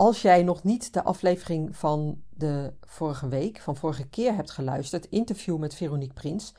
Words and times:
als 0.00 0.22
jij 0.22 0.42
nog 0.42 0.62
niet 0.62 0.92
de 0.92 1.02
aflevering 1.02 1.76
van 1.76 2.22
de 2.28 2.72
vorige 2.80 3.28
week, 3.28 3.60
van 3.60 3.76
vorige 3.76 4.08
keer 4.08 4.34
hebt 4.34 4.50
geluisterd, 4.50 5.08
interview 5.08 5.58
met 5.58 5.74
Veronique 5.74 6.14
Prins, 6.14 6.54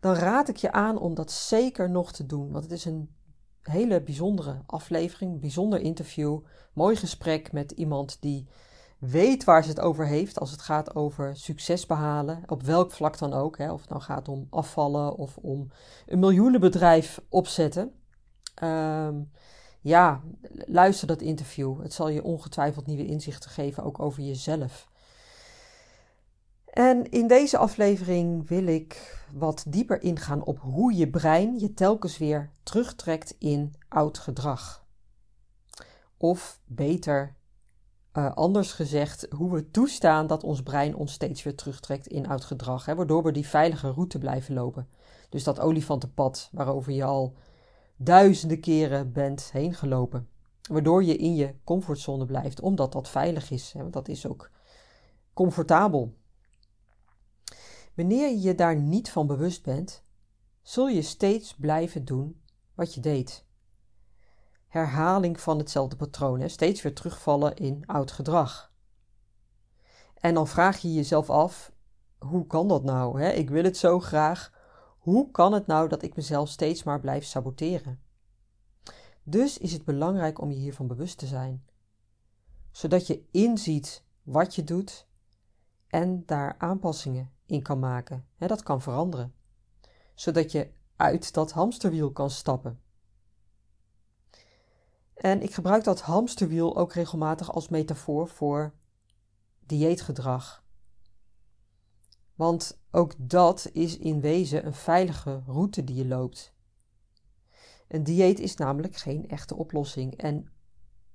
dan 0.00 0.14
raad 0.14 0.48
ik 0.48 0.56
je 0.56 0.72
aan 0.72 0.98
om 0.98 1.14
dat 1.14 1.30
zeker 1.30 1.90
nog 1.90 2.12
te 2.12 2.26
doen. 2.26 2.50
Want 2.50 2.64
het 2.64 2.72
is 2.72 2.84
een 2.84 3.14
hele 3.62 4.02
bijzondere 4.02 4.62
aflevering, 4.66 5.40
bijzonder 5.40 5.80
interview, 5.80 6.38
mooi 6.72 6.96
gesprek 6.96 7.52
met 7.52 7.70
iemand 7.70 8.16
die 8.20 8.48
weet 8.98 9.44
waar 9.44 9.62
ze 9.62 9.68
het 9.68 9.80
over 9.80 10.06
heeft 10.06 10.40
als 10.40 10.50
het 10.50 10.62
gaat 10.62 10.94
over 10.94 11.36
succes 11.36 11.86
behalen, 11.86 12.42
op 12.46 12.62
welk 12.62 12.92
vlak 12.92 13.18
dan 13.18 13.32
ook. 13.32 13.58
Hè, 13.58 13.72
of 13.72 13.80
het 13.80 13.90
nou 13.90 14.02
gaat 14.02 14.28
om 14.28 14.46
afvallen 14.50 15.16
of 15.16 15.36
om 15.36 15.68
een 16.06 16.18
miljoenenbedrijf 16.18 17.20
opzetten. 17.28 17.92
Um, 18.62 19.30
ja, 19.86 20.22
luister 20.66 21.06
dat 21.06 21.20
interview. 21.20 21.82
Het 21.82 21.92
zal 21.92 22.08
je 22.08 22.22
ongetwijfeld 22.22 22.86
nieuwe 22.86 23.06
inzichten 23.06 23.50
geven, 23.50 23.82
ook 23.82 24.00
over 24.00 24.22
jezelf. 24.22 24.88
En 26.64 27.10
in 27.10 27.26
deze 27.26 27.58
aflevering 27.58 28.48
wil 28.48 28.66
ik 28.66 29.24
wat 29.32 29.64
dieper 29.68 30.02
ingaan 30.02 30.44
op 30.44 30.58
hoe 30.58 30.94
je 30.96 31.10
brein 31.10 31.58
je 31.58 31.74
telkens 31.74 32.18
weer 32.18 32.50
terugtrekt 32.62 33.34
in 33.38 33.74
oud 33.88 34.18
gedrag. 34.18 34.84
Of 36.16 36.60
beter, 36.64 37.36
uh, 38.12 38.32
anders 38.34 38.72
gezegd, 38.72 39.26
hoe 39.30 39.52
we 39.52 39.70
toestaan 39.70 40.26
dat 40.26 40.42
ons 40.42 40.62
brein 40.62 40.96
ons 40.96 41.12
steeds 41.12 41.42
weer 41.42 41.56
terugtrekt 41.56 42.06
in 42.06 42.28
oud 42.28 42.44
gedrag, 42.44 42.84
hè, 42.84 42.94
waardoor 42.94 43.22
we 43.22 43.32
die 43.32 43.48
veilige 43.48 43.90
route 43.90 44.18
blijven 44.18 44.54
lopen. 44.54 44.88
Dus 45.28 45.44
dat 45.44 45.60
olifantenpad 45.60 46.48
waarover 46.52 46.92
je 46.92 47.04
al 47.04 47.36
duizenden 47.96 48.60
keren 48.60 49.12
bent 49.12 49.52
heen 49.52 49.74
gelopen. 49.74 50.28
Waardoor 50.70 51.04
je 51.04 51.16
in 51.16 51.34
je 51.34 51.54
comfortzone 51.64 52.26
blijft, 52.26 52.60
omdat 52.60 52.92
dat 52.92 53.08
veilig 53.08 53.50
is. 53.50 53.74
Dat 53.90 54.08
is 54.08 54.26
ook 54.26 54.50
comfortabel. 55.32 56.16
Wanneer 57.94 58.28
je 58.28 58.40
je 58.40 58.54
daar 58.54 58.76
niet 58.76 59.10
van 59.10 59.26
bewust 59.26 59.62
bent, 59.62 60.02
zul 60.62 60.88
je 60.88 61.02
steeds 61.02 61.54
blijven 61.54 62.04
doen 62.04 62.40
wat 62.74 62.94
je 62.94 63.00
deed. 63.00 63.44
Herhaling 64.68 65.40
van 65.40 65.58
hetzelfde 65.58 65.96
patroon, 65.96 66.40
hè? 66.40 66.48
steeds 66.48 66.82
weer 66.82 66.94
terugvallen 66.94 67.56
in 67.56 67.86
oud 67.86 68.10
gedrag. 68.10 68.72
En 70.14 70.34
dan 70.34 70.48
vraag 70.48 70.78
je 70.78 70.92
jezelf 70.92 71.30
af: 71.30 71.72
hoe 72.18 72.46
kan 72.46 72.68
dat 72.68 72.84
nou? 72.84 73.20
Hè? 73.20 73.30
Ik 73.30 73.50
wil 73.50 73.64
het 73.64 73.76
zo 73.76 74.00
graag, 74.00 74.52
hoe 75.06 75.30
kan 75.30 75.52
het 75.52 75.66
nou 75.66 75.88
dat 75.88 76.02
ik 76.02 76.16
mezelf 76.16 76.48
steeds 76.48 76.82
maar 76.82 77.00
blijf 77.00 77.24
saboteren? 77.24 78.00
Dus 79.22 79.58
is 79.58 79.72
het 79.72 79.84
belangrijk 79.84 80.40
om 80.40 80.50
je 80.50 80.56
hiervan 80.56 80.86
bewust 80.86 81.18
te 81.18 81.26
zijn, 81.26 81.66
zodat 82.70 83.06
je 83.06 83.24
inziet 83.30 84.04
wat 84.22 84.54
je 84.54 84.64
doet 84.64 85.06
en 85.86 86.22
daar 86.26 86.54
aanpassingen 86.58 87.32
in 87.46 87.62
kan 87.62 87.78
maken. 87.78 88.26
dat 88.38 88.62
kan 88.62 88.82
veranderen, 88.82 89.34
zodat 90.14 90.52
je 90.52 90.70
uit 90.96 91.32
dat 91.34 91.52
hamsterwiel 91.52 92.12
kan 92.12 92.30
stappen. 92.30 92.80
En 95.14 95.42
ik 95.42 95.54
gebruik 95.54 95.84
dat 95.84 96.00
hamsterwiel 96.00 96.76
ook 96.76 96.92
regelmatig 96.92 97.52
als 97.52 97.68
metafoor 97.68 98.28
voor 98.28 98.74
dieetgedrag. 99.66 100.64
Want 102.36 102.80
ook 102.90 103.12
dat 103.18 103.70
is 103.72 103.98
in 103.98 104.20
wezen 104.20 104.66
een 104.66 104.74
veilige 104.74 105.42
route 105.46 105.84
die 105.84 105.96
je 105.96 106.06
loopt. 106.06 106.54
Een 107.88 108.04
dieet 108.04 108.40
is 108.40 108.56
namelijk 108.56 108.96
geen 108.96 109.28
echte 109.28 109.56
oplossing. 109.56 110.16
En 110.16 110.48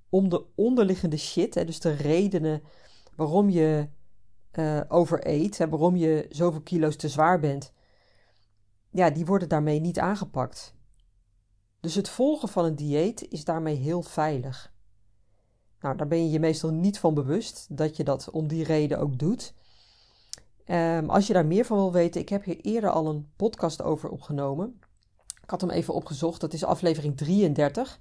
om 0.08 0.28
de 0.28 0.46
onderliggende 0.54 1.16
shit, 1.16 1.66
dus 1.66 1.80
de 1.80 1.92
redenen 1.92 2.62
waarom 3.16 3.50
je 3.50 3.88
uh, 4.52 4.80
overeet, 4.88 5.58
hè, 5.58 5.68
waarom 5.68 5.96
je 5.96 6.26
zoveel 6.30 6.62
kilo's 6.62 6.96
te 6.96 7.08
zwaar 7.08 7.40
bent, 7.40 7.72
ja, 8.90 9.10
die 9.10 9.24
worden 9.24 9.48
daarmee 9.48 9.80
niet 9.80 9.98
aangepakt. 9.98 10.74
Dus 11.80 11.94
het 11.94 12.08
volgen 12.08 12.48
van 12.48 12.64
een 12.64 12.76
dieet 12.76 13.28
is 13.28 13.44
daarmee 13.44 13.76
heel 13.76 14.02
veilig. 14.02 14.72
Nou, 15.80 15.96
daar 15.96 16.08
ben 16.08 16.24
je 16.24 16.30
je 16.30 16.40
meestal 16.40 16.70
niet 16.70 16.98
van 16.98 17.14
bewust 17.14 17.76
dat 17.76 17.96
je 17.96 18.04
dat 18.04 18.30
om 18.30 18.48
die 18.48 18.64
reden 18.64 18.98
ook 18.98 19.18
doet. 19.18 19.54
Um, 20.66 21.10
als 21.10 21.26
je 21.26 21.32
daar 21.32 21.46
meer 21.46 21.64
van 21.64 21.76
wil 21.76 21.92
weten, 21.92 22.20
ik 22.20 22.28
heb 22.28 22.44
hier 22.44 22.60
eerder 22.60 22.90
al 22.90 23.06
een 23.06 23.30
podcast 23.36 23.82
over 23.82 24.08
opgenomen. 24.10 24.80
Ik 25.42 25.50
had 25.50 25.60
hem 25.60 25.70
even 25.70 25.94
opgezocht, 25.94 26.40
dat 26.40 26.52
is 26.52 26.64
aflevering 26.64 27.16
33. 27.16 28.00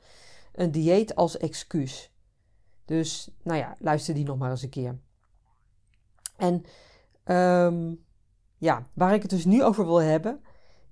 Een 0.51 0.72
dieet 0.72 1.16
als 1.16 1.38
excuus. 1.38 2.11
Dus, 2.85 3.29
nou 3.44 3.57
ja, 3.57 3.75
luister 3.79 4.13
die 4.13 4.25
nog 4.25 4.38
maar 4.38 4.49
eens 4.49 4.61
een 4.61 4.69
keer. 4.69 4.99
En 6.38 6.63
um, 7.35 8.03
ja, 8.57 8.88
waar 8.93 9.13
ik 9.13 9.22
het 9.22 9.31
dus 9.31 9.45
nu 9.45 9.63
over 9.63 9.85
wil 9.85 10.01
hebben, 10.01 10.41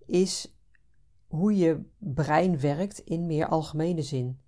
is 0.05 0.53
hoe 1.27 1.55
je 1.55 1.81
brein 1.97 2.59
werkt 2.59 2.99
in 2.99 3.25
meer 3.25 3.47
algemene 3.47 4.01
zin. 4.01 4.39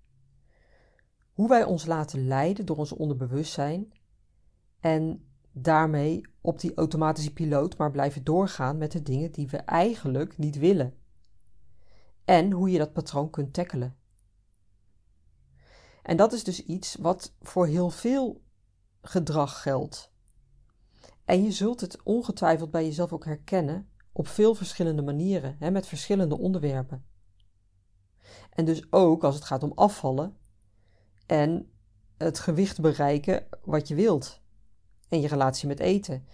Hoe 1.32 1.48
wij 1.48 1.64
ons 1.64 1.86
laten 1.86 2.26
leiden 2.26 2.66
door 2.66 2.76
ons 2.76 2.92
onderbewustzijn 2.92 3.92
en 4.80 5.24
daarmee 5.52 6.31
op 6.42 6.60
die 6.60 6.74
automatische 6.74 7.32
piloot 7.32 7.76
maar 7.76 7.90
blijven 7.90 8.24
doorgaan 8.24 8.78
met 8.78 8.92
de 8.92 9.02
dingen 9.02 9.32
die 9.32 9.48
we 9.48 9.56
eigenlijk 9.56 10.38
niet 10.38 10.58
willen. 10.58 10.94
En 12.24 12.50
hoe 12.50 12.70
je 12.70 12.78
dat 12.78 12.92
patroon 12.92 13.30
kunt 13.30 13.52
tackelen. 13.52 13.96
En 16.02 16.16
dat 16.16 16.32
is 16.32 16.44
dus 16.44 16.64
iets 16.64 16.96
wat 17.00 17.34
voor 17.40 17.66
heel 17.66 17.90
veel 17.90 18.42
gedrag 19.02 19.62
geldt. 19.62 20.12
En 21.24 21.42
je 21.42 21.52
zult 21.52 21.80
het 21.80 22.02
ongetwijfeld 22.02 22.70
bij 22.70 22.84
jezelf 22.84 23.12
ook 23.12 23.24
herkennen 23.24 23.88
op 24.12 24.28
veel 24.28 24.54
verschillende 24.54 25.02
manieren, 25.02 25.56
hè, 25.58 25.70
met 25.70 25.86
verschillende 25.86 26.38
onderwerpen. 26.38 27.04
En 28.50 28.64
dus 28.64 28.92
ook 28.92 29.24
als 29.24 29.34
het 29.34 29.44
gaat 29.44 29.62
om 29.62 29.72
afvallen 29.74 30.36
en 31.26 31.72
het 32.16 32.38
gewicht 32.38 32.80
bereiken 32.80 33.46
wat 33.64 33.88
je 33.88 33.94
wilt 33.94 34.41
en 35.12 35.20
je 35.20 35.28
relatie 35.28 35.68
met 35.68 35.80
eten. 35.80 36.26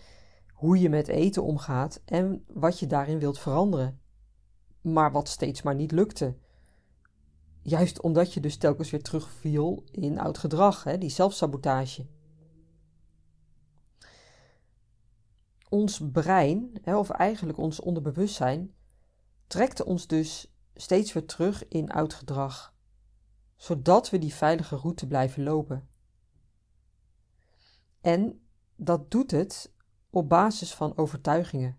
Hoe 0.52 0.80
je 0.80 0.88
met 0.88 1.08
eten 1.08 1.42
omgaat 1.42 2.02
en 2.04 2.44
wat 2.46 2.78
je 2.78 2.86
daarin 2.86 3.18
wilt 3.18 3.38
veranderen. 3.38 4.00
Maar 4.80 5.12
wat 5.12 5.28
steeds 5.28 5.62
maar 5.62 5.74
niet 5.74 5.92
lukte. 5.92 6.36
Juist 7.62 8.00
omdat 8.00 8.34
je 8.34 8.40
dus 8.40 8.56
telkens 8.56 8.90
weer 8.90 9.02
terugviel 9.02 9.84
in 9.90 10.18
oud 10.18 10.38
gedrag, 10.38 10.84
hè, 10.84 10.98
die 10.98 11.10
zelfsabotage. 11.10 12.06
Ons 15.68 16.00
brein, 16.12 16.72
hè, 16.82 16.96
of 16.96 17.10
eigenlijk 17.10 17.58
ons 17.58 17.80
onderbewustzijn, 17.80 18.74
trekt 19.46 19.82
ons 19.82 20.06
dus 20.06 20.54
steeds 20.74 21.12
weer 21.12 21.26
terug 21.26 21.68
in 21.68 21.90
oud 21.90 22.14
gedrag, 22.14 22.74
zodat 23.56 24.10
we 24.10 24.18
die 24.18 24.34
veilige 24.34 24.76
route 24.76 25.06
blijven 25.06 25.42
lopen. 25.42 25.88
En 28.00 28.42
dat 28.80 29.10
doet 29.10 29.30
het 29.30 29.72
op 30.10 30.28
basis 30.28 30.74
van 30.74 30.96
overtuigingen, 30.96 31.78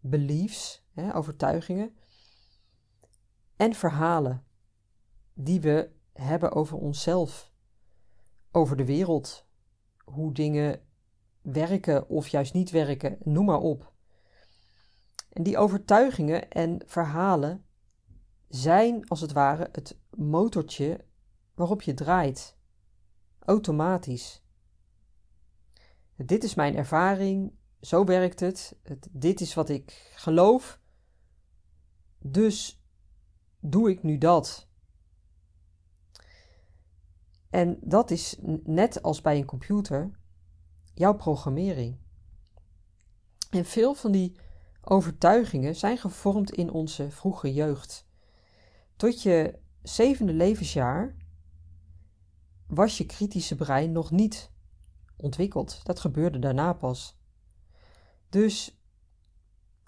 beliefs, 0.00 0.84
hè, 0.92 1.14
overtuigingen 1.14 1.96
en 3.56 3.74
verhalen 3.74 4.44
die 5.34 5.60
we 5.60 5.90
hebben 6.12 6.52
over 6.52 6.78
onszelf, 6.78 7.52
over 8.50 8.76
de 8.76 8.84
wereld, 8.84 9.46
hoe 10.04 10.32
dingen 10.32 10.80
werken 11.42 12.08
of 12.08 12.28
juist 12.28 12.54
niet 12.54 12.70
werken, 12.70 13.18
noem 13.22 13.44
maar 13.44 13.60
op. 13.60 13.92
En 15.28 15.42
die 15.42 15.58
overtuigingen 15.58 16.50
en 16.50 16.82
verhalen 16.86 17.66
zijn 18.48 19.08
als 19.08 19.20
het 19.20 19.32
ware 19.32 19.68
het 19.72 19.98
motortje 20.10 21.04
waarop 21.54 21.82
je 21.82 21.94
draait, 21.94 22.56
automatisch. 23.38 24.43
Dit 26.16 26.44
is 26.44 26.54
mijn 26.54 26.76
ervaring, 26.76 27.52
zo 27.80 28.04
werkt 28.04 28.40
het, 28.40 28.76
dit 29.10 29.40
is 29.40 29.54
wat 29.54 29.68
ik 29.68 30.12
geloof, 30.14 30.80
dus 32.18 32.82
doe 33.60 33.90
ik 33.90 34.02
nu 34.02 34.18
dat. 34.18 34.68
En 37.50 37.78
dat 37.80 38.10
is 38.10 38.36
net 38.64 39.02
als 39.02 39.20
bij 39.20 39.36
een 39.36 39.44
computer 39.44 40.10
jouw 40.94 41.14
programmering. 41.14 41.96
En 43.50 43.64
veel 43.64 43.94
van 43.94 44.12
die 44.12 44.36
overtuigingen 44.80 45.76
zijn 45.76 45.98
gevormd 45.98 46.50
in 46.50 46.70
onze 46.70 47.10
vroege 47.10 47.52
jeugd. 47.52 48.06
Tot 48.96 49.22
je 49.22 49.58
zevende 49.82 50.32
levensjaar 50.32 51.16
was 52.66 52.98
je 52.98 53.06
kritische 53.06 53.54
brein 53.54 53.92
nog 53.92 54.10
niet 54.10 54.52
ontwikkeld. 55.16 55.80
Dat 55.84 56.00
gebeurde 56.00 56.38
daarna 56.38 56.72
pas. 56.72 57.18
Dus 58.28 58.78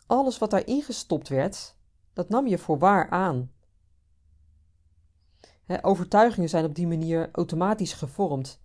alles 0.07 0.39
wat 0.39 0.51
daarin 0.51 0.83
gestopt 0.83 1.29
werd, 1.29 1.77
dat 2.13 2.29
nam 2.29 2.47
je 2.47 2.59
voor 2.59 2.79
waar 2.79 3.11
aan. 3.11 3.53
overtuigingen 5.83 6.49
zijn 6.49 6.65
op 6.65 6.75
die 6.75 6.87
manier 6.87 7.29
automatisch 7.33 7.93
gevormd. 7.93 8.61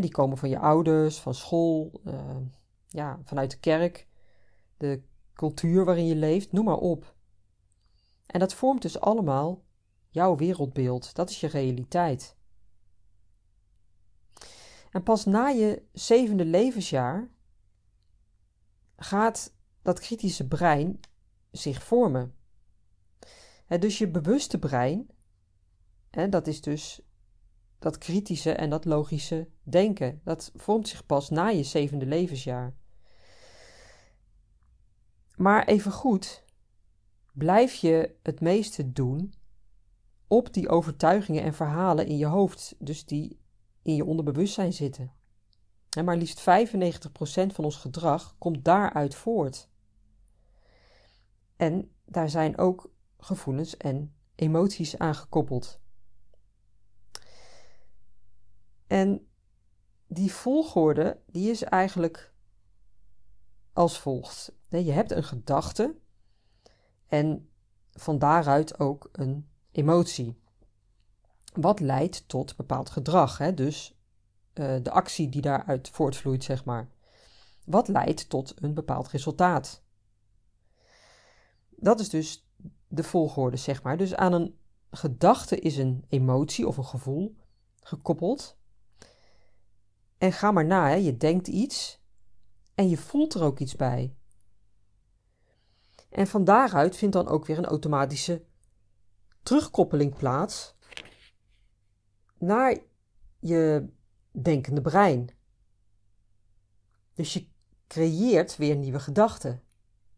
die 0.00 0.10
komen 0.10 0.38
van 0.38 0.48
je 0.48 0.58
ouders, 0.58 1.18
van 1.18 1.34
school, 1.34 2.00
uh, 2.04 2.36
ja, 2.86 3.20
vanuit 3.24 3.50
de 3.50 3.58
kerk, 3.58 4.08
de 4.76 5.02
cultuur 5.34 5.84
waarin 5.84 6.06
je 6.06 6.16
leeft, 6.16 6.52
noem 6.52 6.64
maar 6.64 6.76
op. 6.76 7.14
En 8.26 8.40
dat 8.40 8.54
vormt 8.54 8.82
dus 8.82 9.00
allemaal 9.00 9.62
jouw 10.08 10.36
wereldbeeld. 10.36 11.14
Dat 11.14 11.30
is 11.30 11.40
je 11.40 11.46
realiteit. 11.46 12.36
En 14.92 15.02
pas 15.02 15.24
na 15.24 15.48
je 15.48 15.82
zevende 15.92 16.44
levensjaar 16.44 17.30
gaat 18.96 19.54
dat 19.82 20.00
kritische 20.00 20.48
brein 20.48 21.00
zich 21.50 21.82
vormen. 21.82 22.34
dus 23.78 23.98
je 23.98 24.08
bewuste 24.08 24.58
brein, 24.58 25.06
dat 26.30 26.46
is 26.46 26.60
dus 26.60 27.00
dat 27.78 27.98
kritische 27.98 28.52
en 28.52 28.70
dat 28.70 28.84
logische 28.84 29.48
denken, 29.62 30.20
dat 30.24 30.52
vormt 30.54 30.88
zich 30.88 31.06
pas 31.06 31.30
na 31.30 31.48
je 31.48 31.62
zevende 31.62 32.06
levensjaar. 32.06 32.74
Maar 35.36 35.66
even 35.66 35.92
goed, 35.92 36.44
blijf 37.32 37.74
je 37.74 38.14
het 38.22 38.40
meeste 38.40 38.92
doen 38.92 39.34
op 40.26 40.52
die 40.52 40.68
overtuigingen 40.68 41.42
en 41.42 41.54
verhalen 41.54 42.06
in 42.06 42.16
je 42.16 42.26
hoofd, 42.26 42.74
dus 42.78 43.04
die 43.04 43.41
in 43.82 43.94
je 43.94 44.04
onderbewustzijn 44.04 44.72
zitten. 44.72 45.12
En 45.96 46.04
maar 46.04 46.16
liefst 46.16 46.40
95% 46.40 46.44
van 47.46 47.64
ons 47.64 47.76
gedrag 47.76 48.34
komt 48.38 48.64
daaruit 48.64 49.14
voort. 49.14 49.68
En 51.56 51.90
daar 52.04 52.30
zijn 52.30 52.58
ook 52.58 52.90
gevoelens 53.18 53.76
en 53.76 54.14
emoties 54.34 54.98
aan 54.98 55.14
gekoppeld. 55.14 55.80
En 58.86 59.28
die 60.06 60.32
volgorde, 60.32 61.20
die 61.26 61.50
is 61.50 61.62
eigenlijk 61.62 62.32
als 63.72 63.98
volgt. 63.98 64.52
Je 64.68 64.92
hebt 64.92 65.10
een 65.10 65.24
gedachte 65.24 65.96
en 67.06 67.50
van 67.92 68.18
daaruit 68.18 68.78
ook 68.78 69.08
een 69.12 69.48
emotie. 69.70 70.41
Wat 71.52 71.80
leidt 71.80 72.28
tot 72.28 72.56
bepaald 72.56 72.90
gedrag, 72.90 73.38
hè? 73.38 73.54
dus 73.54 73.98
uh, 74.54 74.76
de 74.82 74.90
actie 74.90 75.28
die 75.28 75.42
daaruit 75.42 75.88
voortvloeit, 75.88 76.44
zeg 76.44 76.64
maar. 76.64 76.90
Wat 77.64 77.88
leidt 77.88 78.28
tot 78.28 78.54
een 78.56 78.74
bepaald 78.74 79.08
resultaat. 79.08 79.82
Dat 81.68 82.00
is 82.00 82.08
dus 82.08 82.46
de 82.88 83.02
volgorde, 83.02 83.56
zeg 83.56 83.82
maar. 83.82 83.96
Dus 83.96 84.14
aan 84.14 84.32
een 84.32 84.58
gedachte 84.90 85.58
is 85.58 85.76
een 85.76 86.04
emotie 86.08 86.66
of 86.66 86.76
een 86.76 86.84
gevoel 86.84 87.36
gekoppeld. 87.80 88.56
En 90.18 90.32
ga 90.32 90.50
maar 90.50 90.66
na, 90.66 90.88
hè. 90.88 90.94
je 90.94 91.16
denkt 91.16 91.48
iets 91.48 92.00
en 92.74 92.88
je 92.88 92.96
voelt 92.96 93.34
er 93.34 93.42
ook 93.42 93.58
iets 93.58 93.76
bij. 93.76 94.14
En 96.08 96.26
van 96.26 96.44
daaruit 96.44 96.96
vindt 96.96 97.14
dan 97.14 97.28
ook 97.28 97.46
weer 97.46 97.58
een 97.58 97.64
automatische 97.64 98.44
terugkoppeling 99.42 100.16
plaats 100.16 100.74
naar 102.42 102.78
je 103.38 103.88
denkende 104.30 104.80
brein. 104.80 105.30
Dus 107.14 107.32
je 107.32 107.48
creëert 107.86 108.56
weer 108.56 108.76
nieuwe 108.76 109.00
gedachten, 109.00 109.62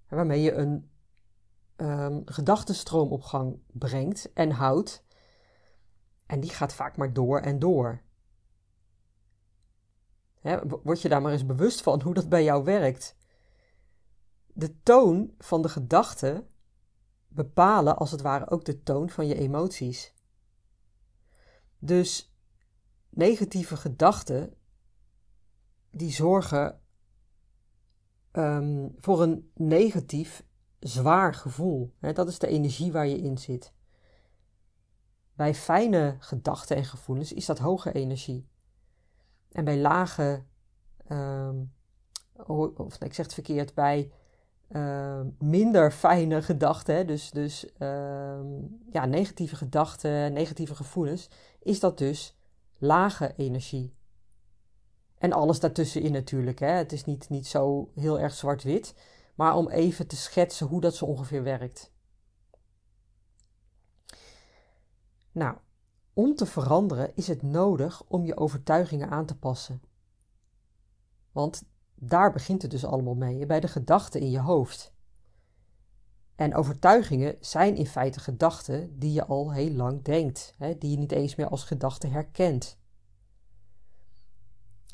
waarmee 0.09 0.41
je 0.41 0.53
een 0.53 0.91
um, 1.76 2.23
gedachtenstroom 2.25 3.12
op 3.12 3.23
gang 3.23 3.59
brengt 3.67 4.32
en 4.32 4.50
houdt. 4.50 5.05
En 6.26 6.41
die 6.41 6.50
gaat 6.50 6.75
vaak 6.75 6.97
maar 6.97 7.12
door 7.12 7.41
en 7.41 7.59
door. 7.59 8.03
word 10.82 11.03
je 11.03 11.09
daar 11.09 11.23
maar 11.23 11.32
eens 11.32 11.47
bewust 11.47 11.82
van 11.82 12.03
hoe 12.03 12.15
dat 12.15 12.29
bij 12.29 12.44
jou 12.44 12.65
werkt. 12.65 13.17
De 14.47 14.81
toon 14.82 15.35
van 15.38 15.62
de 15.62 15.69
gedachten 15.69 16.49
bepalen 17.29 17.97
als 17.97 18.11
het 18.11 18.20
ware 18.20 18.50
ook 18.50 18.65
de 18.65 18.82
toon 18.82 19.11
van 19.11 19.27
je 19.27 19.35
emoties. 19.35 20.14
Dus 21.85 22.35
negatieve 23.09 23.77
gedachten 23.77 24.55
die 25.91 26.13
zorgen 26.13 26.81
um, 28.33 28.95
voor 28.99 29.23
een 29.23 29.51
negatief, 29.55 30.45
zwaar 30.79 31.35
gevoel. 31.35 31.95
dat 32.01 32.29
is 32.29 32.39
de 32.39 32.47
energie 32.47 32.93
waar 32.93 33.07
je 33.07 33.19
in 33.19 33.39
zit. 33.39 33.73
Bij 35.35 35.55
fijne 35.55 36.17
gedachten 36.19 36.77
en 36.77 36.85
gevoelens 36.85 37.33
is 37.33 37.47
dat 37.47 37.59
hoge 37.59 37.93
energie. 37.93 38.49
En 39.53 39.65
bij 39.65 39.79
lage, 39.79 40.45
um, 41.09 41.73
of 42.77 42.95
ik 43.01 43.15
zeg 43.15 43.25
het 43.25 43.35
verkeerd, 43.35 43.75
bij 43.75 44.13
uh, 44.71 45.21
minder 45.39 45.93
fijne 45.93 46.43
gedachten, 46.43 47.07
dus, 47.07 47.31
dus 47.31 47.65
uh, 47.65 48.41
ja, 48.93 49.07
negatieve 49.07 49.57
gedachten, 49.57 50.33
negatieve 50.33 50.75
gevoelens, 50.75 51.29
is 51.63 51.81
dat 51.81 51.99
dus 51.99 52.37
lage 52.79 53.35
energie. 53.37 53.95
En 55.19 55.33
alles 55.33 55.61
daartussenin 55.61 56.13
natuurlijk. 56.13 56.59
Hè. 56.59 56.67
Het 56.67 56.93
is 56.93 57.05
niet, 57.05 57.29
niet 57.29 57.47
zo 57.47 57.91
heel 57.95 58.21
erg 58.21 58.35
zwart-wit, 58.35 58.95
maar 59.35 59.57
om 59.57 59.69
even 59.69 60.07
te 60.07 60.17
schetsen 60.17 60.67
hoe 60.67 60.81
dat 60.81 60.95
zo 60.95 61.05
ongeveer 61.05 61.43
werkt. 61.43 61.93
Nou, 65.33 65.57
om 66.13 66.35
te 66.35 66.47
veranderen 66.47 67.13
is 67.15 67.27
het 67.27 67.43
nodig 67.43 68.03
om 68.07 68.25
je 68.25 68.37
overtuigingen 68.37 69.11
aan 69.11 69.27
te 69.27 69.39
passen. 69.39 69.83
Want 71.33 71.65
daar 71.94 72.32
begint 72.32 72.63
het 72.63 72.70
dus 72.70 72.84
allemaal 72.84 73.15
mee, 73.15 73.46
bij 73.46 73.60
de 73.60 73.69
gedachten 73.69 74.20
in 74.20 74.31
je 74.31 74.41
hoofd. 74.41 74.93
En 76.36 76.55
overtuigingen 76.55 77.36
zijn 77.41 77.77
in 77.77 77.86
feite 77.86 78.20
gedachten 78.20 78.98
die 78.98 79.13
je 79.13 79.24
al 79.24 79.53
heel 79.53 79.70
lang 79.70 80.03
denkt, 80.03 80.55
hè, 80.58 80.79
die 80.79 80.91
je 80.91 80.98
niet 80.98 81.13
eens 81.13 81.34
meer 81.34 81.48
als 81.48 81.65
gedachten 81.65 82.10
herkent. 82.10 82.79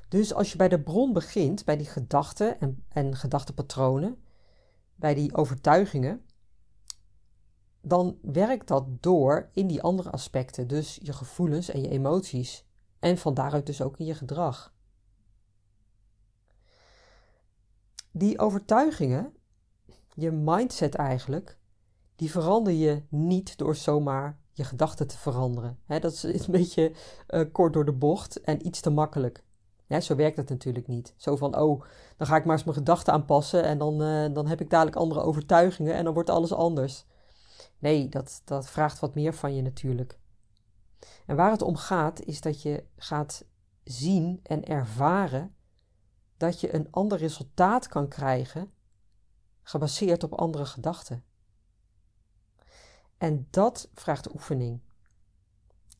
Dus 0.08 0.34
als 0.34 0.50
je 0.52 0.56
bij 0.56 0.68
de 0.68 0.80
bron 0.80 1.12
begint, 1.12 1.64
bij 1.64 1.76
die 1.76 1.86
gedachten 1.86 2.60
en, 2.60 2.84
en 2.88 3.16
gedachtenpatronen, 3.16 4.22
bij 4.94 5.14
die 5.14 5.34
overtuigingen, 5.34 6.24
dan 7.82 8.18
werkt 8.22 8.68
dat 8.68 9.02
door 9.02 9.48
in 9.52 9.66
die 9.66 9.82
andere 9.82 10.10
aspecten, 10.10 10.68
dus 10.68 10.98
je 11.02 11.12
gevoelens 11.12 11.68
en 11.68 11.80
je 11.80 11.88
emoties, 11.88 12.64
en 12.98 13.18
van 13.18 13.34
daaruit 13.34 13.66
dus 13.66 13.82
ook 13.82 13.98
in 13.98 14.06
je 14.06 14.14
gedrag. 14.14 14.74
Die 18.10 18.38
overtuigingen, 18.38 19.32
je 20.14 20.30
mindset 20.30 20.94
eigenlijk, 20.94 21.58
die 22.16 22.30
verander 22.30 22.72
je 22.72 23.02
niet 23.08 23.58
door 23.58 23.76
zomaar 23.76 24.38
je 24.52 24.64
gedachten 24.64 25.06
te 25.06 25.18
veranderen. 25.18 25.78
dat 25.86 26.24
is 26.24 26.46
een 26.46 26.52
beetje 26.52 26.92
uh, 27.28 27.44
kort 27.52 27.72
door 27.72 27.84
de 27.84 27.92
bocht 27.92 28.40
en 28.40 28.66
iets 28.66 28.80
te 28.80 28.90
makkelijk. 28.90 29.44
zo 30.00 30.14
werkt 30.14 30.36
het 30.36 30.48
natuurlijk 30.48 30.86
niet. 30.86 31.14
Zo 31.16 31.36
van, 31.36 31.58
oh, 31.58 31.82
dan 32.16 32.26
ga 32.26 32.36
ik 32.36 32.44
maar 32.44 32.54
eens 32.54 32.64
mijn 32.64 32.76
gedachten 32.76 33.12
aanpassen 33.12 33.64
en 33.64 33.78
dan, 33.78 34.02
uh, 34.02 34.34
dan 34.34 34.46
heb 34.46 34.60
ik 34.60 34.70
dadelijk 34.70 34.96
andere 34.96 35.20
overtuigingen 35.20 35.94
en 35.94 36.04
dan 36.04 36.14
wordt 36.14 36.30
alles 36.30 36.52
anders. 36.52 37.06
Nee, 37.78 38.08
dat, 38.08 38.42
dat 38.44 38.70
vraagt 38.70 38.98
wat 38.98 39.14
meer 39.14 39.34
van 39.34 39.54
je 39.54 39.62
natuurlijk. 39.62 40.18
En 41.26 41.36
waar 41.36 41.50
het 41.50 41.62
om 41.62 41.76
gaat, 41.76 42.22
is 42.22 42.40
dat 42.40 42.62
je 42.62 42.84
gaat 42.96 43.44
zien 43.84 44.40
en 44.42 44.64
ervaren 44.64 45.54
dat 46.40 46.60
je 46.60 46.74
een 46.74 46.88
ander 46.90 47.18
resultaat 47.18 47.88
kan 47.88 48.08
krijgen 48.08 48.72
gebaseerd 49.62 50.22
op 50.22 50.32
andere 50.32 50.66
gedachten. 50.66 51.24
En 53.18 53.46
dat 53.50 53.90
vraagt 53.94 54.32
oefening. 54.34 54.80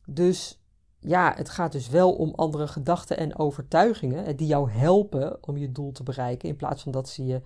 Dus 0.05 0.61
ja, 0.99 1.33
het 1.35 1.49
gaat 1.49 1.71
dus 1.71 1.89
wel 1.89 2.15
om 2.15 2.33
andere 2.35 2.67
gedachten 2.67 3.17
en 3.17 3.37
overtuigingen 3.37 4.37
die 4.37 4.47
jou 4.47 4.71
helpen 4.71 5.47
om 5.47 5.57
je 5.57 5.71
doel 5.71 5.91
te 5.91 6.03
bereiken 6.03 6.49
in 6.49 6.55
plaats 6.55 6.83
van 6.83 6.91
dat 6.91 7.09
ze 7.09 7.25
je 7.25 7.41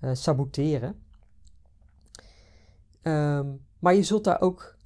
uh, 0.00 0.10
saboteren. 0.14 1.02
Ehm, 3.02 3.54
maar 3.78 3.94
je 3.94 4.02
zult 4.02 4.24
daar 4.24 4.40
ook 4.40 4.76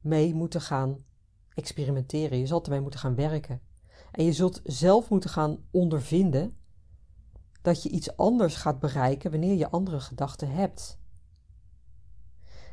mee 0.00 0.34
moeten 0.34 0.60
gaan 0.60 1.04
experimenteren. 1.54 2.38
Je 2.38 2.46
zult 2.46 2.64
ermee 2.64 2.80
moeten 2.80 3.00
gaan 3.00 3.14
werken. 3.14 3.60
En 4.10 4.24
je 4.24 4.32
zult 4.32 4.60
zelf 4.64 5.08
moeten 5.08 5.30
gaan 5.30 5.64
ondervinden 5.70 6.57
dat 7.68 7.82
je 7.82 7.88
iets 7.88 8.16
anders 8.16 8.56
gaat 8.56 8.78
bereiken 8.78 9.30
wanneer 9.30 9.54
je 9.54 9.70
andere 9.70 10.00
gedachten 10.00 10.50
hebt. 10.50 10.98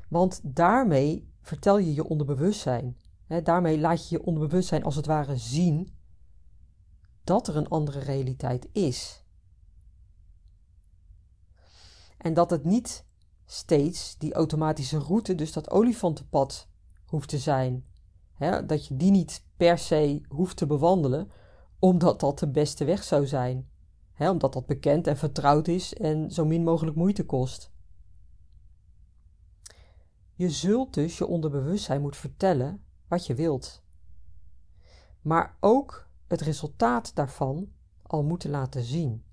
Want 0.10 0.40
daarmee 0.44 1.34
vertel 1.42 1.78
je 1.78 1.94
je 1.94 2.08
onderbewustzijn. 2.08 2.98
Daarmee 3.44 3.80
laat 3.80 4.10
je 4.10 4.18
je 4.18 4.24
onderbewustzijn 4.24 4.84
als 4.84 4.96
het 4.96 5.06
ware 5.06 5.38
zien 5.38 5.98
dat 7.24 7.48
er 7.48 7.56
een 7.56 7.68
andere 7.68 8.00
realiteit 8.00 8.70
is. 8.72 9.26
En 12.18 12.34
dat 12.34 12.50
het 12.50 12.64
niet 12.64 13.06
steeds 13.46 14.18
die 14.18 14.34
automatische 14.34 14.98
route, 15.00 15.36
dus 15.36 15.52
dat 15.52 15.72
olifantenpad, 15.72 16.68
hoeft 17.06 17.30
te 17.30 17.38
zijn. 17.38 17.86
dat 18.66 18.88
je 18.88 18.96
die 18.96 19.12
niet 19.12 19.46
per 19.58 19.78
se 19.78 20.22
hoeft 20.28 20.58
te 20.58 20.66
bewandelen, 20.66 21.32
omdat 21.80 22.20
dat 22.20 22.40
de 22.40 22.52
beste 22.52 22.86
weg 22.86 23.04
zou 23.04 23.28
zijn. 23.28 23.70
Omdat 24.18 24.54
dat 24.54 24.66
bekend 24.66 25.08
en 25.08 25.18
vertrouwd 25.18 25.68
is 25.68 25.94
en 25.94 26.32
zo 26.32 26.46
min 26.46 26.64
mogelijk 26.64 26.96
moeite 26.96 27.26
kost. 27.26 27.72
Je 30.34 30.50
zult 30.50 30.94
dus 30.94 31.18
je 31.18 31.28
onderbewustzijn 31.28 32.02
moeten 32.02 32.20
vertellen 32.20 32.84
wat 33.08 33.26
je 33.26 33.36
wilt. 33.36 33.84
Maar 35.22 35.58
ook 35.60 36.08
het 36.28 36.42
resultaat 36.42 37.16
daarvan 37.16 37.72
al 38.02 38.24
moeten 38.24 38.50
laten 38.50 38.84
zien. 38.84 39.24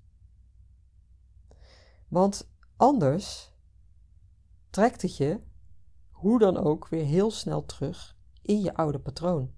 Want 2.07 2.51
anders 2.75 3.53
trekt 4.69 5.01
het 5.01 5.17
je, 5.17 5.39
hoe 6.11 6.39
dan 6.39 6.57
ook, 6.57 6.87
weer 6.87 7.05
heel 7.05 7.31
snel 7.31 7.65
terug 7.65 8.17
in 8.41 8.61
je 8.61 8.75
oude 8.75 8.99
patroon. 8.99 9.53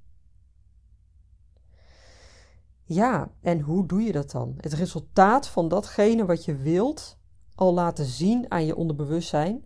Ja, 2.88 3.32
en 3.42 3.60
hoe 3.60 3.88
doe 3.88 4.02
je 4.02 4.12
dat 4.12 4.32
dan? 4.32 4.54
Het 4.58 4.74
resultaat 4.74 5.48
van 5.48 5.68
datgene 5.68 6.26
wat 6.26 6.46
je 6.46 6.56
wilt 6.56 7.18
al 7.56 7.74
laten 7.74 8.06
zien 8.06 8.52
aan 8.52 8.66
je 8.66 8.76
onderbewustzijn, 8.76 9.66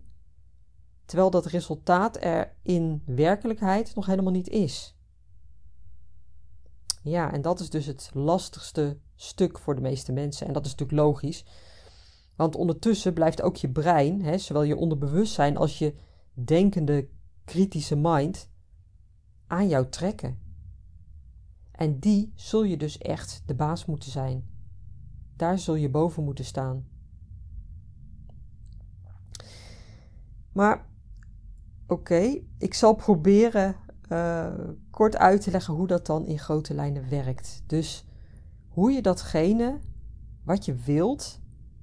terwijl 1.04 1.30
dat 1.30 1.46
resultaat 1.46 2.22
er 2.24 2.56
in 2.62 3.02
werkelijkheid 3.06 3.94
nog 3.94 4.06
helemaal 4.06 4.32
niet 4.32 4.48
is. 4.48 4.96
Ja, 7.02 7.32
en 7.32 7.42
dat 7.42 7.60
is 7.60 7.70
dus 7.70 7.86
het 7.86 8.10
lastigste 8.12 8.98
stuk 9.16 9.58
voor 9.58 9.74
de 9.74 9.80
meeste 9.80 10.12
mensen. 10.12 10.46
En 10.46 10.52
dat 10.52 10.64
is 10.64 10.70
natuurlijk 10.70 11.00
logisch. 11.00 11.44
Want 12.36 12.56
ondertussen 12.56 13.12
blijft 13.12 13.42
ook 13.42 13.56
je 13.56 13.70
brein, 13.70 14.22
hè, 14.22 14.38
zowel 14.38 14.62
je 14.62 14.76
onderbewustzijn 14.76 15.56
als 15.56 15.78
je 15.78 15.94
denkende 16.32 17.08
kritische 17.44 17.96
mind, 17.96 18.48
aan 19.46 19.68
jou 19.68 19.88
trekken. 19.88 20.49
En 21.80 21.98
die 21.98 22.32
zul 22.34 22.62
je 22.62 22.76
dus 22.76 22.98
echt 22.98 23.42
de 23.46 23.54
baas 23.54 23.86
moeten 23.86 24.10
zijn. 24.10 24.48
Daar 25.36 25.58
zul 25.58 25.74
je 25.74 25.90
boven 25.90 26.24
moeten 26.24 26.44
staan. 26.44 26.88
Maar 30.52 30.86
oké, 31.86 32.42
ik 32.58 32.74
zal 32.74 32.94
proberen 32.94 33.76
uh, 34.08 34.54
kort 34.90 35.16
uit 35.16 35.40
te 35.40 35.50
leggen 35.50 35.74
hoe 35.74 35.86
dat 35.86 36.06
dan 36.06 36.26
in 36.26 36.38
grote 36.38 36.74
lijnen 36.74 37.08
werkt. 37.08 37.62
Dus 37.66 38.06
hoe 38.68 38.90
je 38.92 39.02
datgene 39.02 39.78
wat 40.44 40.64
je 40.64 40.74
wilt 40.74 41.40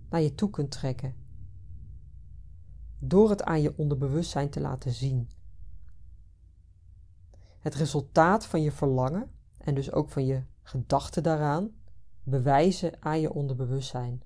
naar 0.10 0.22
je 0.22 0.36
toe 0.36 0.50
kunt 0.50 0.72
trekken. 0.72 1.16
Door 3.00 3.30
het 3.30 3.44
aan 3.44 3.62
je 3.62 3.78
onderbewustzijn 3.78 4.50
te 4.50 4.60
laten 4.60 4.92
zien. 4.92 5.30
Het 7.60 7.76
resultaat 7.76 8.46
van 8.46 8.62
je 8.62 8.72
verlangen 8.72 9.36
en 9.68 9.76
dus 9.76 9.92
ook 9.92 10.10
van 10.10 10.26
je 10.26 10.44
gedachten 10.62 11.24
daaraan 11.24 11.72
bewijzen 12.24 12.94
aan 13.00 13.20
je 13.20 13.34
onderbewustzijn. 13.34 14.24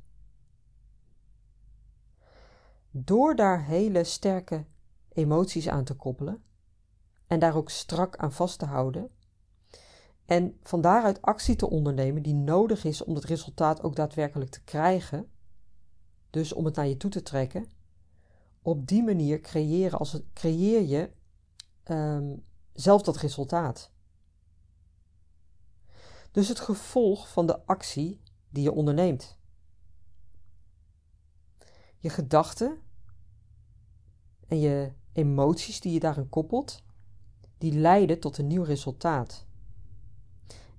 Door 2.91 3.35
daar 3.35 3.65
hele 3.65 4.03
sterke 4.03 4.65
emoties 5.09 5.69
aan 5.69 5.83
te 5.83 5.93
koppelen 5.93 6.43
en 7.27 7.39
daar 7.39 7.55
ook 7.55 7.69
strak 7.69 8.15
aan 8.15 8.31
vast 8.31 8.59
te 8.59 8.65
houden. 8.65 9.09
En 10.25 10.57
van 10.63 10.81
daaruit 10.81 11.21
actie 11.21 11.55
te 11.55 11.69
ondernemen 11.69 12.23
die 12.23 12.35
nodig 12.35 12.83
is 12.83 13.03
om 13.03 13.15
het 13.15 13.23
resultaat 13.23 13.83
ook 13.83 13.95
daadwerkelijk 13.95 14.51
te 14.51 14.63
krijgen, 14.63 15.31
dus 16.29 16.53
om 16.53 16.65
het 16.65 16.75
naar 16.75 16.87
je 16.87 16.97
toe 16.97 17.11
te 17.11 17.23
trekken. 17.23 17.69
Op 18.61 18.87
die 18.87 19.03
manier 19.03 19.39
creëren 19.39 19.99
als 19.99 20.21
creëer 20.33 20.81
je 20.81 21.11
um, 21.95 22.43
zelf 22.73 23.01
dat 23.01 23.17
resultaat. 23.17 23.91
Dus 26.31 26.47
het 26.47 26.59
gevolg 26.59 27.29
van 27.29 27.47
de 27.47 27.65
actie 27.65 28.21
die 28.49 28.63
je 28.63 28.71
onderneemt. 28.71 29.37
Je 31.97 32.09
gedachten 32.09 32.81
en 34.47 34.59
je 34.59 34.91
emoties 35.13 35.79
die 35.79 35.93
je 35.93 35.99
daarin 35.99 36.29
koppelt, 36.29 36.83
die 37.57 37.73
leiden 37.73 38.19
tot 38.19 38.37
een 38.37 38.47
nieuw 38.47 38.63
resultaat. 38.63 39.45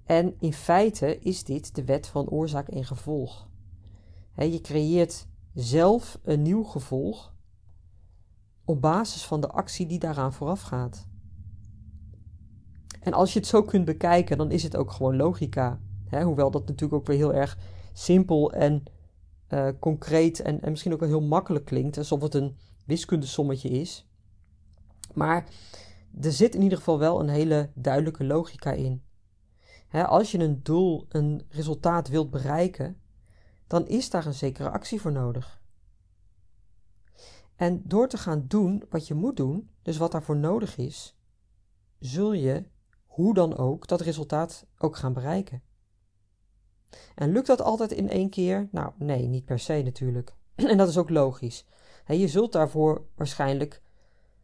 En 0.04 0.36
in 0.38 0.52
feite 0.52 1.18
is 1.18 1.44
dit 1.44 1.74
de 1.74 1.84
wet 1.84 2.06
van 2.06 2.28
oorzaak 2.28 2.68
en 2.68 2.84
gevolg. 2.84 3.48
je 4.36 4.60
creëert 4.60 5.26
zelf 5.54 6.18
een 6.22 6.42
nieuw 6.42 6.62
gevolg 6.62 7.34
op 8.64 8.80
basis 8.80 9.26
van 9.26 9.40
de 9.40 9.48
actie 9.48 9.86
die 9.86 9.98
daaraan 9.98 10.32
vooraf 10.32 10.62
gaat. 10.62 11.06
En 13.02 13.12
als 13.12 13.32
je 13.32 13.38
het 13.38 13.48
zo 13.48 13.62
kunt 13.62 13.84
bekijken, 13.84 14.38
dan 14.38 14.50
is 14.50 14.62
het 14.62 14.76
ook 14.76 14.90
gewoon 14.90 15.16
logica. 15.16 15.80
hoewel 16.10 16.50
dat 16.50 16.66
natuurlijk 16.66 16.92
ook 16.92 17.06
weer 17.06 17.16
heel 17.16 17.34
erg 17.34 17.58
simpel 17.92 18.52
en 18.52 18.82
uh, 19.48 19.68
concreet 19.78 20.40
en, 20.40 20.62
en 20.62 20.70
misschien 20.70 20.92
ook 20.92 21.00
wel 21.00 21.08
heel 21.08 21.22
makkelijk 21.22 21.64
klinkt, 21.64 21.98
alsof 21.98 22.22
het 22.22 22.34
een 22.34 22.56
wiskundesommetje 22.86 23.68
is. 23.68 24.08
Maar 25.14 25.48
er 26.20 26.32
zit 26.32 26.54
in 26.54 26.62
ieder 26.62 26.78
geval 26.78 26.98
wel 26.98 27.20
een 27.20 27.28
hele 27.28 27.70
duidelijke 27.74 28.24
logica 28.24 28.72
in. 28.72 29.02
als 29.90 30.30
je 30.30 30.38
een 30.38 30.62
doel, 30.62 31.06
een 31.08 31.46
resultaat 31.48 32.08
wilt 32.08 32.30
bereiken, 32.30 33.00
dan 33.66 33.86
is 33.86 34.10
daar 34.10 34.26
een 34.26 34.34
zekere 34.34 34.70
actie 34.70 35.00
voor 35.00 35.12
nodig. 35.12 35.60
En 37.56 37.82
door 37.84 38.08
te 38.08 38.18
gaan 38.18 38.44
doen 38.48 38.82
wat 38.90 39.06
je 39.06 39.14
moet 39.14 39.36
doen, 39.36 39.70
dus 39.82 39.96
wat 39.96 40.12
daarvoor 40.12 40.36
nodig 40.36 40.76
is, 40.76 41.16
zul 41.98 42.32
je, 42.32 42.64
hoe 43.12 43.34
dan 43.34 43.56
ook, 43.56 43.86
dat 43.86 44.00
resultaat 44.00 44.66
ook 44.78 44.96
gaan 44.96 45.12
bereiken. 45.12 45.62
En 47.14 47.32
lukt 47.32 47.46
dat 47.46 47.60
altijd 47.60 47.92
in 47.92 48.08
één 48.08 48.30
keer? 48.30 48.68
Nou, 48.70 48.92
nee, 48.98 49.26
niet 49.26 49.44
per 49.44 49.58
se 49.58 49.82
natuurlijk. 49.82 50.34
En 50.54 50.76
dat 50.76 50.88
is 50.88 50.98
ook 50.98 51.10
logisch. 51.10 51.66
je 52.06 52.28
zult 52.28 52.52
daarvoor 52.52 53.06
waarschijnlijk 53.14 53.82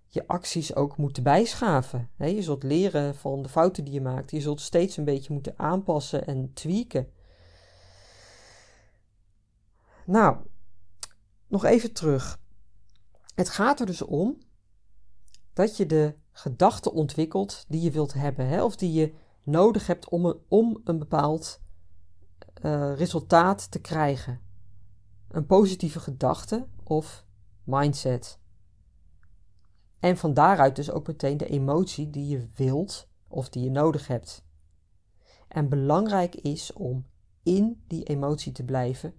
je 0.06 0.26
acties 0.26 0.74
ook 0.74 0.96
moeten 0.96 1.22
bijschaven. 1.22 2.10
je 2.16 2.42
zult 2.42 2.62
leren 2.62 3.14
van 3.14 3.42
de 3.42 3.48
fouten 3.48 3.84
die 3.84 3.94
je 3.94 4.00
maakt. 4.00 4.30
Je 4.30 4.40
zult 4.40 4.60
steeds 4.60 4.96
een 4.96 5.04
beetje 5.04 5.32
moeten 5.32 5.58
aanpassen 5.58 6.26
en 6.26 6.52
tweaken. 6.52 7.12
Nou, 10.06 10.36
nog 11.46 11.64
even 11.64 11.92
terug. 11.92 12.40
Het 13.34 13.48
gaat 13.48 13.80
er 13.80 13.86
dus 13.86 14.02
om 14.02 14.38
dat 15.58 15.76
je 15.76 15.86
de 15.86 16.14
gedachten 16.32 16.92
ontwikkelt 16.92 17.64
die 17.68 17.80
je 17.80 17.90
wilt 17.90 18.12
hebben, 18.12 18.48
hè, 18.48 18.62
of 18.62 18.76
die 18.76 18.92
je 18.92 19.14
nodig 19.42 19.86
hebt 19.86 20.08
om 20.08 20.24
een, 20.24 20.38
om 20.48 20.80
een 20.84 20.98
bepaald 20.98 21.60
uh, 22.62 22.96
resultaat 22.96 23.70
te 23.70 23.80
krijgen. 23.80 24.40
Een 25.28 25.46
positieve 25.46 26.00
gedachte 26.00 26.66
of 26.84 27.24
mindset. 27.64 28.38
En 29.98 30.16
van 30.16 30.34
daaruit 30.34 30.76
dus 30.76 30.90
ook 30.90 31.06
meteen 31.06 31.36
de 31.36 31.48
emotie 31.48 32.10
die 32.10 32.26
je 32.26 32.48
wilt 32.54 33.08
of 33.28 33.48
die 33.48 33.62
je 33.64 33.70
nodig 33.70 34.06
hebt. 34.06 34.44
En 35.48 35.68
belangrijk 35.68 36.34
is 36.34 36.72
om 36.72 37.06
in 37.42 37.82
die 37.86 38.04
emotie 38.04 38.52
te 38.52 38.64
blijven 38.64 39.14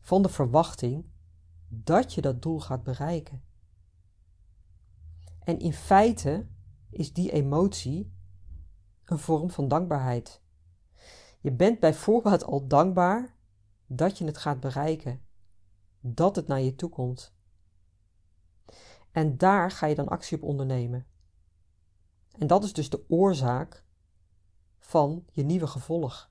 van 0.00 0.22
de 0.22 0.28
verwachting 0.28 1.04
dat 1.68 2.14
je 2.14 2.20
dat 2.20 2.42
doel 2.42 2.60
gaat 2.60 2.82
bereiken. 2.82 3.47
En 5.48 5.58
in 5.58 5.72
feite 5.72 6.46
is 6.90 7.12
die 7.12 7.32
emotie 7.32 8.12
een 9.04 9.18
vorm 9.18 9.50
van 9.50 9.68
dankbaarheid. 9.68 10.42
Je 11.40 11.52
bent 11.52 11.80
bijvoorbeeld 11.80 12.44
al 12.44 12.66
dankbaar 12.66 13.34
dat 13.86 14.18
je 14.18 14.24
het 14.24 14.38
gaat 14.38 14.60
bereiken, 14.60 15.20
dat 16.00 16.36
het 16.36 16.46
naar 16.46 16.60
je 16.60 16.74
toe 16.74 16.88
komt. 16.88 17.34
En 19.10 19.38
daar 19.38 19.70
ga 19.70 19.86
je 19.86 19.94
dan 19.94 20.08
actie 20.08 20.36
op 20.36 20.42
ondernemen. 20.42 21.06
En 22.38 22.46
dat 22.46 22.64
is 22.64 22.72
dus 22.72 22.90
de 22.90 23.04
oorzaak 23.08 23.84
van 24.78 25.24
je 25.32 25.42
nieuwe 25.42 25.66
gevolg. 25.66 26.30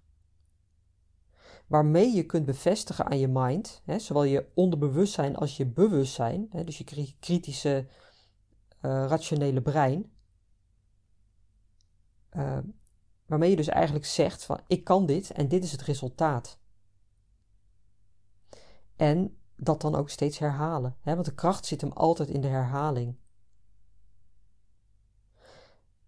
Waarmee 1.68 2.16
je 2.16 2.26
kunt 2.26 2.46
bevestigen 2.46 3.06
aan 3.06 3.20
je 3.20 3.28
mind, 3.28 3.82
hè, 3.86 4.00
zowel 4.00 4.24
je 4.24 4.52
onderbewustzijn 4.54 5.36
als 5.36 5.58
je 5.58 5.66
bewustzijn, 5.66 6.48
hè, 6.50 6.64
dus 6.64 6.78
je 6.78 7.16
kritische, 7.20 7.88
rationele 8.82 9.62
brein, 9.62 10.12
uh, 12.32 12.58
waarmee 13.26 13.50
je 13.50 13.56
dus 13.56 13.68
eigenlijk 13.68 14.06
zegt 14.06 14.44
van 14.44 14.60
ik 14.68 14.84
kan 14.84 15.06
dit 15.06 15.32
en 15.32 15.48
dit 15.48 15.64
is 15.64 15.72
het 15.72 15.82
resultaat. 15.82 16.60
En 18.96 19.38
dat 19.56 19.82
dan 19.82 19.96
ook 19.96 20.10
steeds 20.10 20.38
herhalen, 20.38 20.98
hè? 21.00 21.14
want 21.14 21.26
de 21.26 21.34
kracht 21.34 21.66
zit 21.66 21.82
hem 21.82 21.92
altijd 21.92 22.30
in 22.30 22.42
de 22.42 22.48
herhaling. 22.48 23.16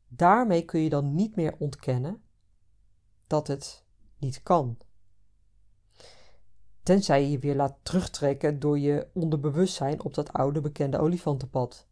Daarmee 0.08 0.66
kun 0.66 0.80
je 0.80 0.90
dan 0.90 1.16
niet 1.16 1.36
meer 1.36 1.56
ontkennen 1.60 2.24
dat 3.28 3.48
het 3.48 3.86
niet 4.18 4.44
kan. 4.44 4.78
Tenzij 6.84 7.22
je 7.22 7.32
je 7.32 7.40
weer 7.40 7.56
laat 7.56 7.78
terugtrekken 7.82 8.60
door 8.60 8.80
je 8.80 9.10
onderbewustzijn 9.14 10.04
op 10.04 10.14
dat 10.14 10.34
oude 10.34 10.62
bekende 10.62 11.00
olifantenpad. 11.00 11.89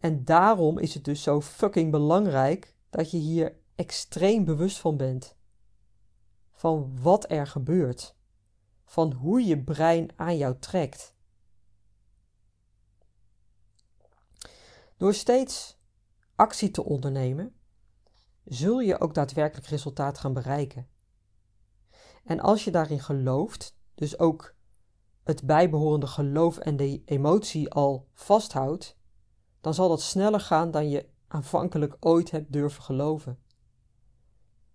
En 0.00 0.24
daarom 0.24 0.78
is 0.78 0.94
het 0.94 1.04
dus 1.04 1.22
zo 1.22 1.40
fucking 1.40 1.90
belangrijk 1.90 2.74
dat 2.90 3.10
je 3.10 3.18
hier 3.18 3.56
extreem 3.74 4.44
bewust 4.44 4.78
van 4.78 4.96
bent. 4.96 5.36
Van 6.52 7.02
wat 7.02 7.30
er 7.30 7.46
gebeurt. 7.46 8.16
Van 8.84 9.12
hoe 9.12 9.44
je 9.44 9.62
brein 9.62 10.10
aan 10.16 10.36
jou 10.36 10.58
trekt. 10.58 11.14
Door 14.96 15.14
steeds 15.14 15.78
actie 16.34 16.70
te 16.70 16.84
ondernemen, 16.84 17.54
zul 18.44 18.80
je 18.80 19.00
ook 19.00 19.14
daadwerkelijk 19.14 19.66
resultaat 19.66 20.18
gaan 20.18 20.32
bereiken. 20.32 20.88
En 22.24 22.40
als 22.40 22.64
je 22.64 22.70
daarin 22.70 23.00
gelooft, 23.00 23.76
dus 23.94 24.18
ook 24.18 24.54
het 25.22 25.46
bijbehorende 25.46 26.06
geloof 26.06 26.58
en 26.58 26.76
de 26.76 27.02
emotie 27.04 27.70
al 27.70 28.08
vasthoudt, 28.12 28.97
dan 29.68 29.76
zal 29.76 29.88
dat 29.88 30.02
sneller 30.02 30.40
gaan 30.40 30.70
dan 30.70 30.88
je 30.88 31.08
aanvankelijk 31.26 31.96
ooit 32.00 32.30
hebt 32.30 32.52
durven 32.52 32.82
geloven. 32.82 33.38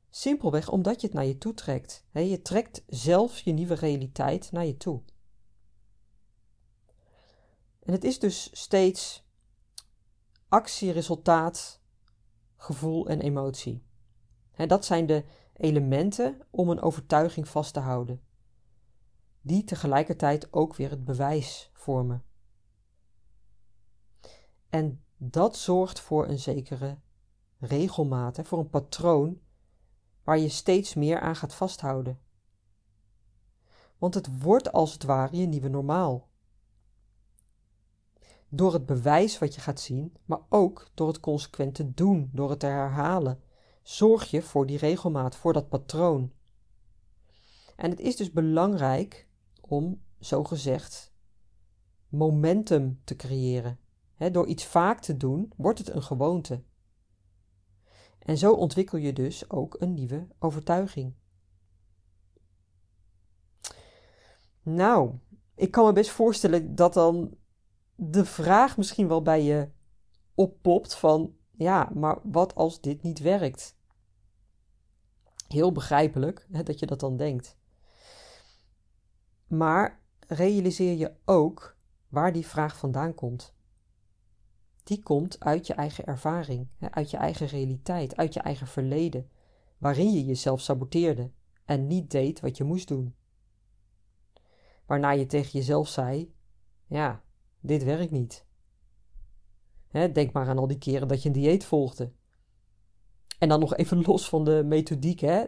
Simpelweg 0.10 0.70
omdat 0.70 1.02
je 1.02 1.08
het 1.08 1.16
naar 1.16 1.26
je 1.26 1.38
toe 1.38 1.54
trekt. 1.54 2.06
je 2.12 2.42
trekt 2.42 2.84
zelf 2.88 3.40
je 3.40 3.52
nieuwe 3.52 3.74
realiteit 3.74 4.52
naar 4.52 4.66
je 4.66 4.78
toe. 4.78 5.02
En 7.80 7.94
het 7.94 8.04
is 8.04 8.20
dus 8.20 8.50
steeds 8.52 9.24
actie, 10.48 10.92
resultaat, 10.92 11.82
gevoel 12.58 13.08
en 13.08 13.22
emotie. 13.22 13.84
dat 14.68 14.86
zijn 14.86 15.06
de 15.06 15.26
elementen 15.54 16.42
om 16.50 16.70
een 16.70 16.82
overtuiging 16.82 17.48
vast 17.48 17.74
te 17.74 17.80
houden, 17.80 18.22
die 19.42 19.64
tegelijkertijd 19.64 20.54
ook 20.54 20.76
weer 20.76 20.90
het 20.90 21.06
bewijs 21.06 21.72
vormen. 21.74 22.33
En 24.74 25.04
dat 25.18 25.58
zorgt 25.58 26.00
voor 26.00 26.28
een 26.28 26.40
zekere 26.40 26.98
regelmaat, 27.58 28.40
voor 28.44 28.60
een 28.60 28.70
patroon 28.70 29.40
waar 30.24 30.38
je 30.38 30.50
steeds 30.50 30.94
meer 30.94 31.20
aan 31.20 31.36
gaat 31.36 31.54
vasthouden. 31.54 32.20
Want 33.98 34.14
het 34.14 34.42
wordt 34.42 34.72
als 34.72 34.94
het 34.94 35.04
ware 35.04 35.38
je 35.38 35.46
nieuwe 35.46 35.68
normaal. 35.68 36.30
Door 38.50 38.74
het 38.74 38.86
bewijs 38.86 39.40
wat 39.40 39.56
je 39.56 39.62
gaat 39.62 39.80
zien, 39.80 40.18
maar 40.26 40.42
ook 40.50 40.90
door 40.94 41.08
het 41.08 41.20
consequent 41.20 41.76
te 41.76 41.94
doen, 41.94 42.30
door 42.34 42.50
het 42.50 42.60
te 42.60 42.66
herhalen, 42.66 43.44
zorg 43.82 44.32
je 44.32 44.42
voor 44.42 44.66
die 44.66 44.78
regelmaat, 44.78 45.36
voor 45.36 45.54
dat 45.54 45.70
patroon. 45.70 46.32
En 47.76 47.90
het 47.90 48.00
is 48.00 48.16
dus 48.16 48.32
belangrijk 48.32 49.28
om, 49.62 50.02
zogezegd, 50.20 51.14
momentum 52.10 53.02
te 53.04 53.16
creëren 53.16 53.82
door 54.32 54.48
iets 54.48 54.66
vaak 54.66 55.00
te 55.00 55.18
doen, 55.18 55.54
wordt 55.58 55.80
het 55.80 55.90
een 55.90 56.04
gewoonte. 56.04 56.64
En 58.20 58.38
zo 58.38 58.54
ontwikkel 58.54 58.98
je 58.98 59.14
dus 59.14 59.50
ook 59.50 59.76
een 59.80 59.94
nieuwe 59.94 60.28
overtuiging. 60.40 61.14
Nou, 64.62 65.14
ik 65.56 65.72
kan 65.72 65.86
me 65.86 65.94
best 65.94 66.10
voorstellen 66.10 66.76
dat 66.76 66.94
dan 66.94 67.38
de 67.96 68.26
vraag 68.26 68.78
misschien 68.78 69.08
wel 69.08 69.22
bij 69.22 69.44
je 69.44 69.70
oppopt 70.36 70.96
van 70.96 71.36
ja, 71.52 71.92
maar 71.94 72.20
wat 72.24 72.56
als 72.56 72.82
dit 72.82 73.02
niet 73.02 73.20
werkt? 73.20 73.78
Heel 75.48 75.72
begrijpelijk 75.72 76.48
dat 76.64 76.80
je 76.80 76.86
dat 76.86 77.00
dan 77.00 77.18
denkt. 77.18 77.58
Maar 79.48 80.02
realiseer 80.28 80.98
je 80.98 81.16
ook 81.26 81.78
waar 82.08 82.34
die 82.34 82.48
vraag 82.48 82.78
vandaan 82.78 83.14
komt 83.14 83.56
die 84.84 85.04
komt 85.04 85.40
uit 85.40 85.68
je 85.68 85.74
eigen 85.74 86.06
ervaring, 86.06 86.68
uit 86.80 87.12
je 87.12 87.18
eigen 87.18 87.48
realiteit, 87.48 88.18
uit 88.18 88.34
je 88.34 88.40
eigen 88.40 88.68
verleden, 88.68 89.30
waarin 89.78 90.14
je 90.14 90.26
jezelf 90.26 90.62
saboteerde 90.62 91.32
en 91.66 91.88
niet 91.88 92.12
deed 92.12 92.40
wat 92.40 92.58
je 92.58 92.64
moest 92.64 92.88
doen. 92.88 93.16
Waarna 94.86 95.12
je 95.12 95.26
tegen 95.26 95.52
jezelf 95.52 95.88
zei: 95.88 96.34
Ja, 96.86 97.24
dit 97.60 97.84
werkt 97.84 98.12
niet. 98.12 98.46
denk 99.92 100.32
maar 100.32 100.48
aan 100.48 100.58
al 100.58 100.68
die 100.68 100.78
keren 100.78 101.08
dat 101.08 101.22
je 101.22 101.30
een 101.30 101.36
dieet 101.36 101.66
volgde. 101.66 102.12
En 103.40 103.50
dan 103.50 103.60
nog 103.60 103.76
even 103.76 104.02
los 104.08 104.30
van 104.30 104.44
de 104.44 104.64
methodiek, 104.66 105.20
hè, 105.20 105.46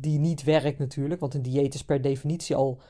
die 0.00 0.18
niet 0.18 0.42
werkt 0.42 0.78
natuurlijk, 0.78 1.20
want 1.20 1.34
een 1.34 1.42
dieet 1.42 1.74
is 1.74 1.84
per 1.84 2.00
definitie 2.00 2.56
al 2.56 2.80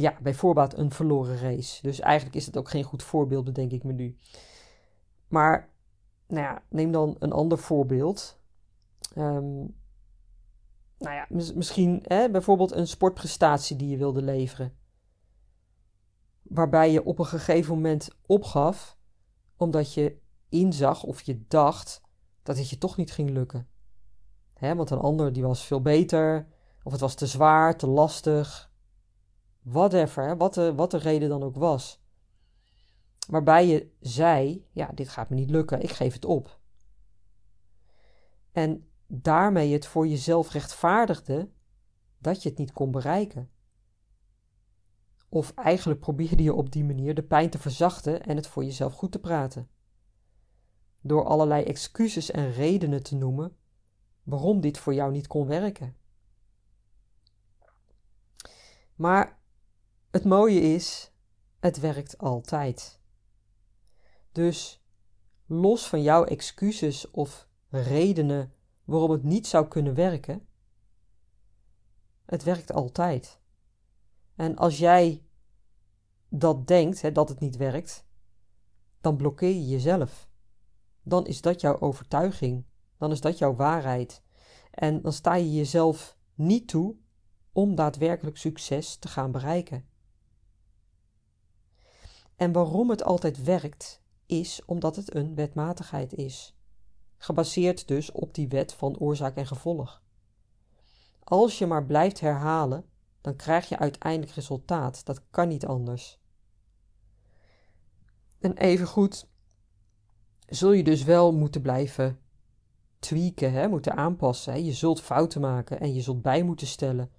ja, 0.00 0.16
bij 0.22 0.34
voorbaat 0.34 0.78
een 0.78 0.90
verloren 0.90 1.38
race. 1.38 1.82
Dus 1.82 2.00
eigenlijk 2.00 2.36
is 2.36 2.46
het 2.46 2.56
ook 2.56 2.68
geen 2.68 2.84
goed 2.84 3.02
voorbeeld, 3.02 3.44
bedenk 3.44 3.72
ik 3.72 3.84
me 3.84 3.92
nu. 3.92 4.16
Maar, 5.28 5.68
nou 6.26 6.42
ja, 6.42 6.62
neem 6.68 6.92
dan 6.92 7.16
een 7.18 7.32
ander 7.32 7.58
voorbeeld. 7.58 8.40
Um, 9.16 9.78
nou 10.98 11.14
ja, 11.14 11.26
misschien 11.54 12.00
hè, 12.02 12.30
bijvoorbeeld 12.30 12.72
een 12.72 12.86
sportprestatie 12.86 13.76
die 13.76 13.88
je 13.88 13.96
wilde 13.96 14.22
leveren. 14.22 14.74
Waarbij 16.42 16.92
je 16.92 17.04
op 17.04 17.18
een 17.18 17.26
gegeven 17.26 17.74
moment 17.74 18.08
opgaf, 18.26 18.98
omdat 19.56 19.94
je 19.94 20.18
inzag 20.48 21.02
of 21.02 21.22
je 21.22 21.44
dacht 21.48 22.00
dat 22.42 22.56
het 22.56 22.70
je 22.70 22.78
toch 22.78 22.96
niet 22.96 23.12
ging 23.12 23.30
lukken. 23.30 23.68
Hè, 24.54 24.74
want 24.74 24.90
een 24.90 24.98
ander 24.98 25.32
die 25.32 25.42
was 25.42 25.64
veel 25.64 25.82
beter, 25.82 26.46
of 26.82 26.92
het 26.92 27.00
was 27.00 27.14
te 27.14 27.26
zwaar, 27.26 27.76
te 27.76 27.86
lastig 27.86 28.69
whatever, 29.62 30.36
wat 30.36 30.54
de, 30.54 30.74
wat 30.74 30.90
de 30.90 30.98
reden 30.98 31.28
dan 31.28 31.42
ook 31.42 31.56
was. 31.56 32.02
Waarbij 33.28 33.66
je 33.66 33.90
zei: 34.00 34.66
Ja, 34.70 34.90
dit 34.94 35.08
gaat 35.08 35.28
me 35.28 35.36
niet 35.36 35.50
lukken, 35.50 35.82
ik 35.82 35.90
geef 35.90 36.12
het 36.12 36.24
op. 36.24 36.60
En 38.52 38.88
daarmee 39.06 39.72
het 39.72 39.86
voor 39.86 40.06
jezelf 40.06 40.52
rechtvaardigde 40.52 41.50
dat 42.18 42.42
je 42.42 42.48
het 42.48 42.58
niet 42.58 42.72
kon 42.72 42.90
bereiken. 42.90 43.50
Of 45.28 45.52
eigenlijk 45.54 46.00
probeerde 46.00 46.42
je 46.42 46.54
op 46.54 46.72
die 46.72 46.84
manier 46.84 47.14
de 47.14 47.22
pijn 47.22 47.50
te 47.50 47.58
verzachten 47.58 48.22
en 48.22 48.36
het 48.36 48.46
voor 48.46 48.64
jezelf 48.64 48.92
goed 48.92 49.12
te 49.12 49.20
praten. 49.20 49.68
Door 51.00 51.24
allerlei 51.24 51.64
excuses 51.64 52.30
en 52.30 52.52
redenen 52.52 53.02
te 53.02 53.14
noemen 53.14 53.56
waarom 54.22 54.60
dit 54.60 54.78
voor 54.78 54.94
jou 54.94 55.12
niet 55.12 55.26
kon 55.26 55.46
werken. 55.46 55.96
Maar 58.94 59.39
het 60.10 60.24
mooie 60.24 60.60
is, 60.60 61.12
het 61.58 61.80
werkt 61.80 62.18
altijd. 62.18 63.00
Dus 64.32 64.84
los 65.46 65.88
van 65.88 66.02
jouw 66.02 66.24
excuses 66.24 67.10
of 67.10 67.48
redenen 67.68 68.52
waarom 68.84 69.10
het 69.10 69.22
niet 69.22 69.46
zou 69.46 69.68
kunnen 69.68 69.94
werken, 69.94 70.46
het 72.24 72.42
werkt 72.42 72.72
altijd. 72.72 73.40
En 74.34 74.56
als 74.56 74.78
jij 74.78 75.24
dat 76.28 76.66
denkt, 76.66 77.00
hè, 77.00 77.12
dat 77.12 77.28
het 77.28 77.40
niet 77.40 77.56
werkt, 77.56 78.06
dan 79.00 79.16
blokkeer 79.16 79.54
je 79.54 79.66
jezelf. 79.66 80.28
Dan 81.02 81.26
is 81.26 81.40
dat 81.40 81.60
jouw 81.60 81.80
overtuiging. 81.80 82.64
Dan 82.98 83.10
is 83.10 83.20
dat 83.20 83.38
jouw 83.38 83.54
waarheid. 83.54 84.22
En 84.70 85.02
dan 85.02 85.12
sta 85.12 85.34
je 85.34 85.52
jezelf 85.52 86.16
niet 86.34 86.68
toe 86.68 86.96
om 87.52 87.74
daadwerkelijk 87.74 88.36
succes 88.36 88.96
te 88.96 89.08
gaan 89.08 89.30
bereiken. 89.30 89.89
En 92.40 92.52
waarom 92.52 92.90
het 92.90 93.04
altijd 93.04 93.42
werkt, 93.42 94.02
is 94.26 94.62
omdat 94.66 94.96
het 94.96 95.14
een 95.14 95.34
wetmatigheid 95.34 96.12
is, 96.14 96.56
gebaseerd 97.16 97.88
dus 97.88 98.12
op 98.12 98.34
die 98.34 98.48
wet 98.48 98.72
van 98.72 98.98
oorzaak 98.98 99.36
en 99.36 99.46
gevolg. 99.46 100.02
Als 101.24 101.58
je 101.58 101.66
maar 101.66 101.86
blijft 101.86 102.20
herhalen, 102.20 102.84
dan 103.20 103.36
krijg 103.36 103.68
je 103.68 103.78
uiteindelijk 103.78 104.32
resultaat. 104.32 105.04
Dat 105.04 105.22
kan 105.30 105.48
niet 105.48 105.66
anders. 105.66 106.20
En 108.38 108.56
evengoed 108.56 109.26
zul 110.46 110.72
je 110.72 110.82
dus 110.82 111.02
wel 111.04 111.32
moeten 111.32 111.62
blijven 111.62 112.20
tweaken, 112.98 113.52
hè, 113.52 113.68
moeten 113.68 113.96
aanpassen. 113.96 114.52
Hè. 114.52 114.58
Je 114.58 114.72
zult 114.72 115.00
fouten 115.00 115.40
maken 115.40 115.80
en 115.80 115.94
je 115.94 116.00
zult 116.00 116.22
bij 116.22 116.42
moeten 116.42 116.66
stellen. 116.66 117.10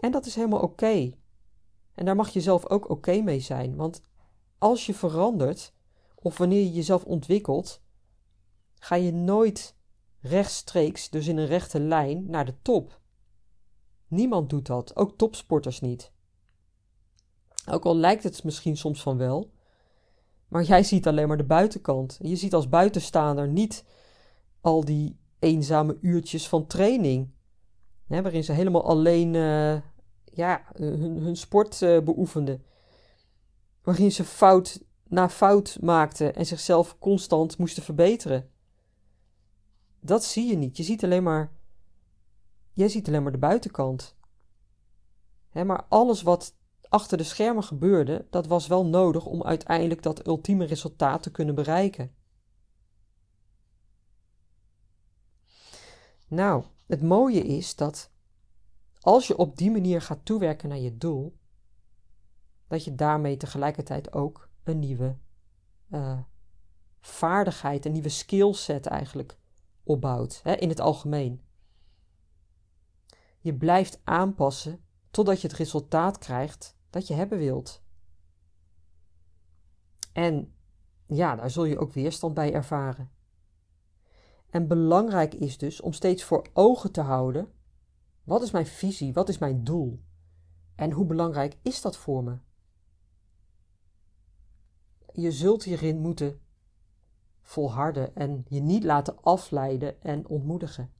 En 0.00 0.10
dat 0.10 0.26
is 0.26 0.34
helemaal 0.34 0.62
oké. 0.62 1.12
En 1.94 2.04
daar 2.04 2.16
mag 2.16 2.28
je 2.28 2.40
zelf 2.40 2.66
ook 2.66 2.90
oké 2.90 3.20
mee 3.20 3.40
zijn, 3.40 3.76
want 3.76 4.10
als 4.62 4.86
je 4.86 4.94
verandert 4.94 5.72
of 6.14 6.38
wanneer 6.38 6.60
je 6.60 6.72
jezelf 6.72 7.04
ontwikkelt, 7.04 7.82
ga 8.74 8.94
je 8.94 9.12
nooit 9.12 9.76
rechtstreeks, 10.20 11.10
dus 11.10 11.26
in 11.26 11.36
een 11.36 11.46
rechte 11.46 11.80
lijn, 11.80 12.30
naar 12.30 12.44
de 12.44 12.54
top. 12.62 13.00
Niemand 14.08 14.50
doet 14.50 14.66
dat, 14.66 14.96
ook 14.96 15.18
topsporters 15.18 15.80
niet. 15.80 16.12
Ook 17.70 17.84
al 17.84 17.96
lijkt 17.96 18.22
het 18.22 18.44
misschien 18.44 18.76
soms 18.76 19.02
van 19.02 19.16
wel, 19.16 19.52
maar 20.48 20.62
jij 20.62 20.82
ziet 20.82 21.06
alleen 21.06 21.28
maar 21.28 21.36
de 21.36 21.44
buitenkant. 21.44 22.18
Je 22.20 22.36
ziet 22.36 22.54
als 22.54 22.68
buitenstaander 22.68 23.48
niet 23.48 23.84
al 24.60 24.84
die 24.84 25.18
eenzame 25.38 25.98
uurtjes 26.00 26.48
van 26.48 26.66
training, 26.66 27.30
hè, 28.06 28.22
waarin 28.22 28.44
ze 28.44 28.52
helemaal 28.52 28.84
alleen 28.84 29.34
uh, 29.34 29.76
ja, 30.24 30.62
hun, 30.72 31.18
hun 31.18 31.36
sport 31.36 31.80
uh, 31.80 32.00
beoefenden. 32.00 32.64
Waarin 33.82 34.12
ze 34.12 34.24
fout 34.24 34.84
na 35.08 35.28
fout 35.28 35.78
maakten 35.80 36.34
en 36.34 36.46
zichzelf 36.46 36.98
constant 36.98 37.58
moesten 37.58 37.82
verbeteren. 37.82 38.50
Dat 40.00 40.24
zie 40.24 40.48
je 40.48 40.56
niet. 40.56 40.76
Je 40.76 40.82
ziet 40.82 41.04
alleen 41.04 41.22
maar. 41.22 41.52
Jij 42.72 42.88
ziet 42.88 43.08
alleen 43.08 43.22
maar 43.22 43.32
de 43.32 43.38
buitenkant. 43.38 44.16
Hè, 45.48 45.64
maar 45.64 45.84
alles 45.88 46.22
wat 46.22 46.54
achter 46.88 47.18
de 47.18 47.24
schermen 47.24 47.64
gebeurde, 47.64 48.26
dat 48.30 48.46
was 48.46 48.66
wel 48.66 48.86
nodig 48.86 49.26
om 49.26 49.42
uiteindelijk 49.42 50.02
dat 50.02 50.26
ultieme 50.26 50.64
resultaat 50.64 51.22
te 51.22 51.30
kunnen 51.30 51.54
bereiken. 51.54 52.14
Nou, 56.28 56.64
het 56.86 57.02
mooie 57.02 57.42
is 57.42 57.76
dat 57.76 58.10
als 59.00 59.26
je 59.26 59.36
op 59.36 59.56
die 59.56 59.70
manier 59.70 60.02
gaat 60.02 60.24
toewerken 60.24 60.68
naar 60.68 60.78
je 60.78 60.98
doel, 60.98 61.36
dat 62.72 62.84
je 62.84 62.94
daarmee 62.94 63.36
tegelijkertijd 63.36 64.12
ook 64.12 64.48
een 64.62 64.78
nieuwe 64.78 65.16
uh, 65.90 66.18
vaardigheid, 67.00 67.84
een 67.84 67.92
nieuwe 67.92 68.08
skillset 68.08 68.86
eigenlijk 68.86 69.38
opbouwt, 69.82 70.40
hè, 70.42 70.52
in 70.52 70.68
het 70.68 70.80
algemeen. 70.80 71.42
Je 73.40 73.54
blijft 73.54 74.00
aanpassen 74.04 74.84
totdat 75.10 75.40
je 75.40 75.48
het 75.48 75.56
resultaat 75.56 76.18
krijgt 76.18 76.76
dat 76.90 77.06
je 77.06 77.14
hebben 77.14 77.38
wilt. 77.38 77.82
En 80.12 80.54
ja, 81.06 81.36
daar 81.36 81.50
zul 81.50 81.64
je 81.64 81.78
ook 81.78 81.92
weerstand 81.92 82.34
bij 82.34 82.52
ervaren. 82.52 83.10
En 84.50 84.68
belangrijk 84.68 85.34
is 85.34 85.58
dus 85.58 85.80
om 85.80 85.92
steeds 85.92 86.24
voor 86.24 86.46
ogen 86.52 86.92
te 86.92 87.00
houden: 87.00 87.52
wat 88.24 88.42
is 88.42 88.50
mijn 88.50 88.66
visie, 88.66 89.12
wat 89.12 89.28
is 89.28 89.38
mijn 89.38 89.64
doel? 89.64 90.02
En 90.74 90.90
hoe 90.90 91.06
belangrijk 91.06 91.56
is 91.62 91.80
dat 91.80 91.96
voor 91.96 92.24
me? 92.24 92.38
Je 95.12 95.32
zult 95.32 95.64
hierin 95.64 96.00
moeten 96.00 96.40
volharden 97.42 98.14
en 98.14 98.44
je 98.48 98.60
niet 98.60 98.84
laten 98.84 99.22
afleiden 99.22 100.02
en 100.02 100.28
ontmoedigen. 100.28 100.92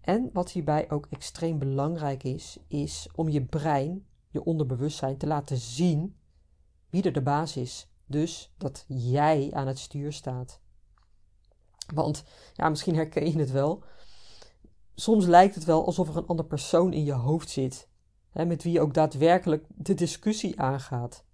En 0.00 0.30
wat 0.32 0.50
hierbij 0.50 0.90
ook 0.90 1.06
extreem 1.10 1.58
belangrijk 1.58 2.22
is, 2.22 2.58
is 2.66 3.08
om 3.14 3.28
je 3.28 3.44
brein, 3.44 4.06
je 4.30 4.44
onderbewustzijn, 4.44 5.16
te 5.16 5.26
laten 5.26 5.56
zien 5.56 6.16
wie 6.90 7.02
er 7.02 7.12
de 7.12 7.22
baas 7.22 7.56
is. 7.56 7.88
Dus 8.06 8.52
dat 8.58 8.84
jij 8.88 9.50
aan 9.52 9.66
het 9.66 9.78
stuur 9.78 10.12
staat. 10.12 10.60
Want, 11.94 12.24
ja, 12.54 12.68
misschien 12.68 12.94
herken 12.94 13.32
je 13.32 13.38
het 13.38 13.50
wel. 13.50 13.82
Soms 14.94 15.26
lijkt 15.26 15.54
het 15.54 15.64
wel 15.64 15.86
alsof 15.86 16.08
er 16.08 16.16
een 16.16 16.26
ander 16.26 16.44
persoon 16.44 16.92
in 16.92 17.04
je 17.04 17.12
hoofd 17.12 17.50
zit, 17.50 17.88
hè, 18.30 18.44
met 18.44 18.62
wie 18.62 18.72
je 18.72 18.80
ook 18.80 18.94
daadwerkelijk 18.94 19.66
de 19.68 19.94
discussie 19.94 20.60
aangaat. 20.60 21.24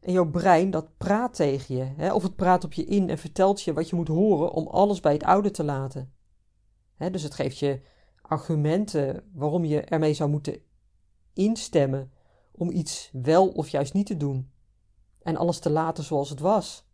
En 0.00 0.12
jouw 0.12 0.30
brein, 0.30 0.70
dat 0.70 0.96
praat 0.96 1.34
tegen 1.34 1.76
je, 1.76 1.84
hè, 1.96 2.12
of 2.12 2.22
het 2.22 2.36
praat 2.36 2.64
op 2.64 2.72
je 2.72 2.84
in 2.84 3.10
en 3.10 3.18
vertelt 3.18 3.62
je 3.62 3.72
wat 3.72 3.88
je 3.88 3.96
moet 3.96 4.08
horen 4.08 4.52
om 4.52 4.66
alles 4.66 5.00
bij 5.00 5.12
het 5.12 5.24
oude 5.24 5.50
te 5.50 5.64
laten 5.64 6.12
dus 6.98 7.22
het 7.22 7.34
geeft 7.34 7.58
je 7.58 7.80
argumenten 8.22 9.30
waarom 9.32 9.64
je 9.64 9.80
ermee 9.80 10.14
zou 10.14 10.30
moeten 10.30 10.60
instemmen 11.32 12.12
om 12.52 12.70
iets 12.70 13.10
wel 13.12 13.48
of 13.48 13.68
juist 13.68 13.94
niet 13.94 14.06
te 14.06 14.16
doen 14.16 14.52
en 15.22 15.36
alles 15.36 15.58
te 15.58 15.70
laten 15.70 16.04
zoals 16.04 16.30
het 16.30 16.40
was. 16.40 16.86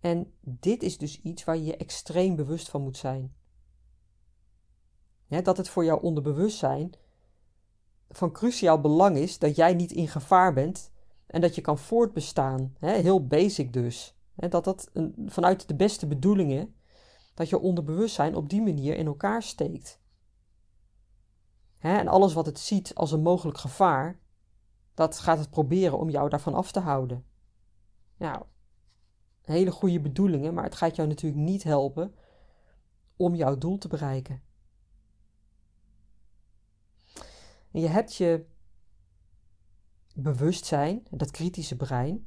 En 0.00 0.32
dit 0.40 0.82
is 0.82 0.98
dus 0.98 1.20
iets 1.20 1.44
waar 1.44 1.56
je 1.56 1.64
je 1.64 1.76
extreem 1.76 2.36
bewust 2.36 2.68
van 2.68 2.82
moet 2.82 2.96
zijn. 2.96 3.36
dat 5.26 5.56
het 5.56 5.68
voor 5.68 5.84
jouw 5.84 5.98
onderbewustzijn 5.98 6.92
van 8.08 8.32
cruciaal 8.32 8.80
belang 8.80 9.16
is 9.16 9.38
dat 9.38 9.56
jij 9.56 9.74
niet 9.74 9.92
in 9.92 10.08
gevaar 10.08 10.52
bent 10.52 10.92
en 11.28 11.40
dat 11.40 11.54
je 11.54 11.60
kan 11.60 11.78
voortbestaan. 11.78 12.74
heel 12.78 13.26
basic 13.26 13.72
dus. 13.72 14.16
dat 14.34 14.64
dat 14.64 14.90
een, 14.92 15.14
vanuit 15.26 15.68
de 15.68 15.74
beste 15.74 16.06
bedoelingen 16.06 16.74
dat 17.34 17.48
je 17.48 17.58
onderbewustzijn 17.58 18.34
op 18.34 18.48
die 18.48 18.62
manier 18.62 18.96
in 18.96 19.06
elkaar 19.06 19.42
steekt. 19.42 20.00
Hè, 21.78 21.96
en 21.98 22.08
alles 22.08 22.32
wat 22.32 22.46
het 22.46 22.58
ziet 22.58 22.94
als 22.94 23.12
een 23.12 23.22
mogelijk 23.22 23.58
gevaar, 23.58 24.20
dat 24.94 25.18
gaat 25.18 25.38
het 25.38 25.50
proberen 25.50 25.98
om 25.98 26.10
jou 26.10 26.28
daarvan 26.28 26.54
af 26.54 26.72
te 26.72 26.80
houden. 26.80 27.24
Nou, 28.16 28.44
hele 29.42 29.70
goede 29.70 30.00
bedoelingen, 30.00 30.54
maar 30.54 30.64
het 30.64 30.74
gaat 30.74 30.96
jou 30.96 31.08
natuurlijk 31.08 31.42
niet 31.42 31.62
helpen 31.62 32.14
om 33.16 33.34
jouw 33.34 33.58
doel 33.58 33.78
te 33.78 33.88
bereiken. 33.88 34.42
En 37.70 37.80
je 37.80 37.88
hebt 37.88 38.14
je 38.14 38.46
bewustzijn, 40.22 41.06
dat 41.10 41.30
kritische 41.30 41.76
brein, 41.76 42.26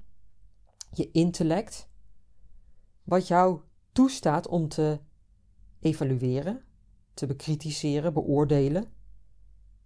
je 0.91 1.11
intellect, 1.11 1.89
wat 3.03 3.27
jou 3.27 3.61
toestaat 3.91 4.47
om 4.47 4.67
te 4.67 4.99
evalueren, 5.79 6.65
te 7.13 7.25
bekritiseren, 7.25 8.13
beoordelen, 8.13 8.93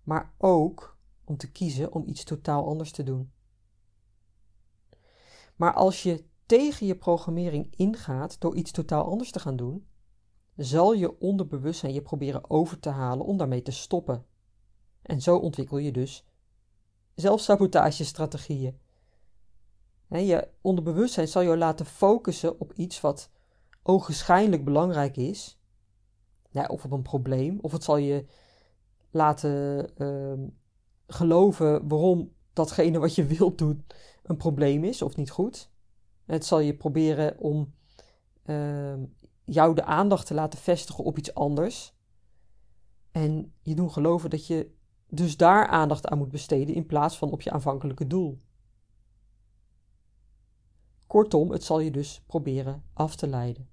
maar 0.03 0.33
ook 0.37 0.97
om 1.23 1.37
te 1.37 1.51
kiezen 1.51 1.91
om 1.91 2.07
iets 2.07 2.23
totaal 2.23 2.67
anders 2.67 2.91
te 2.91 3.03
doen. 3.03 3.31
Maar 5.55 5.73
als 5.73 6.03
je 6.03 6.25
tegen 6.45 6.87
je 6.87 6.95
programmering 6.95 7.75
ingaat 7.75 8.39
door 8.39 8.55
iets 8.55 8.71
totaal 8.71 9.05
anders 9.09 9.31
te 9.31 9.39
gaan 9.39 9.55
doen, 9.55 9.87
zal 10.55 10.93
je 10.93 11.19
onderbewustzijn 11.19 11.93
je 11.93 12.01
proberen 12.01 12.49
over 12.49 12.79
te 12.79 12.89
halen 12.89 13.25
om 13.25 13.37
daarmee 13.37 13.61
te 13.61 13.71
stoppen. 13.71 14.25
En 15.01 15.21
zo 15.21 15.37
ontwikkel 15.37 15.77
je 15.77 15.91
dus 15.91 16.25
zelfsabotagestrategieën. 17.15 18.79
Je 20.07 20.47
onderbewustzijn 20.61 21.27
zal 21.27 21.41
je 21.41 21.57
laten 21.57 21.85
focussen 21.85 22.59
op 22.59 22.73
iets 22.73 23.01
wat 23.01 23.29
ogenschijnlijk 23.83 24.63
belangrijk 24.65 25.17
is, 25.17 25.59
of 26.67 26.85
op 26.85 26.91
een 26.91 27.01
probleem, 27.01 27.59
of 27.61 27.71
het 27.71 27.83
zal 27.83 27.97
je 27.97 28.25
laten 29.11 29.89
uh, 29.97 30.47
geloven 31.07 31.87
waarom 31.87 32.33
datgene 32.53 32.99
wat 32.99 33.15
je 33.15 33.25
wilt 33.25 33.57
doen 33.57 33.85
een 34.23 34.37
probleem 34.37 34.83
is 34.83 35.01
of 35.01 35.15
niet 35.15 35.29
goed. 35.29 35.69
Het 36.25 36.45
zal 36.45 36.59
je 36.59 36.75
proberen 36.75 37.39
om 37.39 37.73
uh, 38.45 38.93
jou 39.43 39.75
de 39.75 39.83
aandacht 39.83 40.27
te 40.27 40.33
laten 40.33 40.59
vestigen 40.59 41.03
op 41.03 41.17
iets 41.17 41.33
anders. 41.33 41.93
En 43.11 43.53
je 43.61 43.75
doen 43.75 43.91
geloven 43.91 44.29
dat 44.29 44.47
je 44.47 44.71
dus 45.09 45.37
daar 45.37 45.67
aandacht 45.67 46.07
aan 46.07 46.17
moet 46.17 46.31
besteden 46.31 46.75
in 46.75 46.85
plaats 46.85 47.17
van 47.17 47.31
op 47.31 47.41
je 47.41 47.51
aanvankelijke 47.51 48.07
doel. 48.07 48.39
Kortom, 51.07 51.51
het 51.51 51.63
zal 51.63 51.79
je 51.79 51.91
dus 51.91 52.21
proberen 52.25 52.83
af 52.93 53.15
te 53.15 53.27
leiden. 53.27 53.69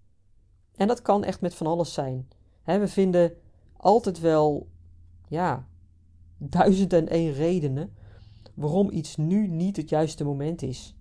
En 0.75 0.89
dat 0.89 1.03
kan 1.03 1.25
echt 1.25 1.41
met 1.41 1.55
van 1.55 1.67
alles 1.67 1.93
zijn. 1.93 2.29
we 2.65 2.89
vinden 2.89 3.35
altijd 3.77 4.21
wel, 4.21 4.69
ja, 5.29 5.69
duizend 6.39 6.93
en 6.93 7.09
één 7.09 7.33
redenen 7.33 7.95
waarom 8.55 8.91
iets 8.91 9.17
nu 9.17 9.47
niet 9.47 9.77
het 9.77 9.89
juiste 9.89 10.25
moment 10.25 10.63
is. 10.63 10.97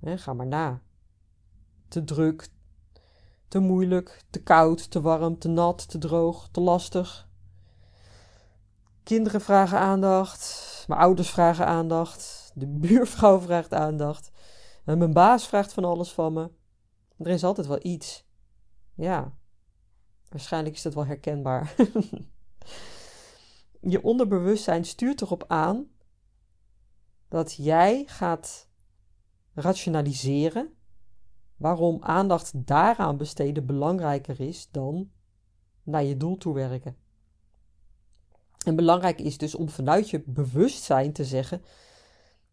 ga 0.00 0.32
maar 0.32 0.46
na. 0.46 0.82
Te 1.88 2.04
druk, 2.04 2.48
te 3.48 3.58
moeilijk, 3.58 4.24
te 4.30 4.42
koud, 4.42 4.90
te 4.90 5.00
warm, 5.00 5.38
te 5.38 5.48
nat, 5.48 5.88
te 5.88 5.98
droog, 5.98 6.48
te 6.50 6.60
lastig. 6.60 7.30
Kinderen 9.02 9.40
vragen 9.40 9.78
aandacht, 9.78 10.84
mijn 10.88 11.00
ouders 11.00 11.30
vragen 11.30 11.66
aandacht, 11.66 12.52
de 12.54 12.66
buurvrouw 12.80 13.40
vraagt 13.40 13.72
aandacht, 13.72 14.30
en 14.84 14.98
mijn 14.98 15.12
baas 15.12 15.46
vraagt 15.46 15.72
van 15.72 15.84
alles 15.84 16.12
van 16.12 16.32
me. 16.32 16.50
Er 17.18 17.30
is 17.30 17.44
altijd 17.44 17.66
wel 17.66 17.78
iets. 17.82 18.26
Ja, 18.94 19.32
waarschijnlijk 20.28 20.74
is 20.74 20.82
dat 20.82 20.94
wel 20.94 21.06
herkenbaar. 21.06 21.74
je 23.80 24.02
onderbewustzijn 24.02 24.84
stuurt 24.84 25.20
erop 25.20 25.44
aan 25.46 25.90
dat 27.28 27.54
jij 27.54 28.04
gaat 28.06 28.68
rationaliseren 29.54 30.74
waarom 31.56 32.02
aandacht 32.02 32.66
daaraan 32.66 33.16
besteden 33.16 33.66
belangrijker 33.66 34.40
is 34.40 34.70
dan 34.70 35.10
naar 35.82 36.02
je 36.02 36.16
doel 36.16 36.36
toe 36.36 36.54
werken. 36.54 36.96
En 38.64 38.76
belangrijk 38.76 39.20
is 39.20 39.38
dus 39.38 39.54
om 39.54 39.68
vanuit 39.68 40.10
je 40.10 40.22
bewustzijn 40.26 41.12
te 41.12 41.24
zeggen: 41.24 41.62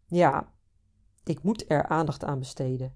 ja, 0.06 0.52
ik 1.24 1.42
moet 1.42 1.70
er 1.70 1.86
aandacht 1.86 2.24
aan 2.24 2.38
besteden. 2.38 2.94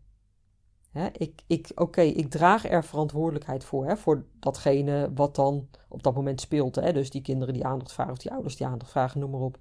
ik, 1.12 1.42
ik, 1.46 1.72
Oké, 1.74 2.00
ik 2.00 2.30
draag 2.30 2.64
er 2.64 2.84
verantwoordelijkheid 2.84 3.64
voor, 3.64 3.86
hè, 3.86 3.96
voor 3.96 4.26
datgene 4.38 5.10
wat 5.14 5.34
dan 5.34 5.68
op 5.88 6.02
dat 6.02 6.14
moment 6.14 6.40
speelt. 6.40 6.74
Hè, 6.74 6.92
dus 6.92 7.10
die 7.10 7.22
kinderen 7.22 7.54
die 7.54 7.66
aandacht 7.66 7.92
vragen 7.92 8.12
of 8.12 8.18
die 8.18 8.32
ouders 8.32 8.56
die 8.56 8.66
aandacht 8.66 8.90
vragen, 8.90 9.20
noem 9.20 9.30
maar 9.30 9.40
op. 9.40 9.58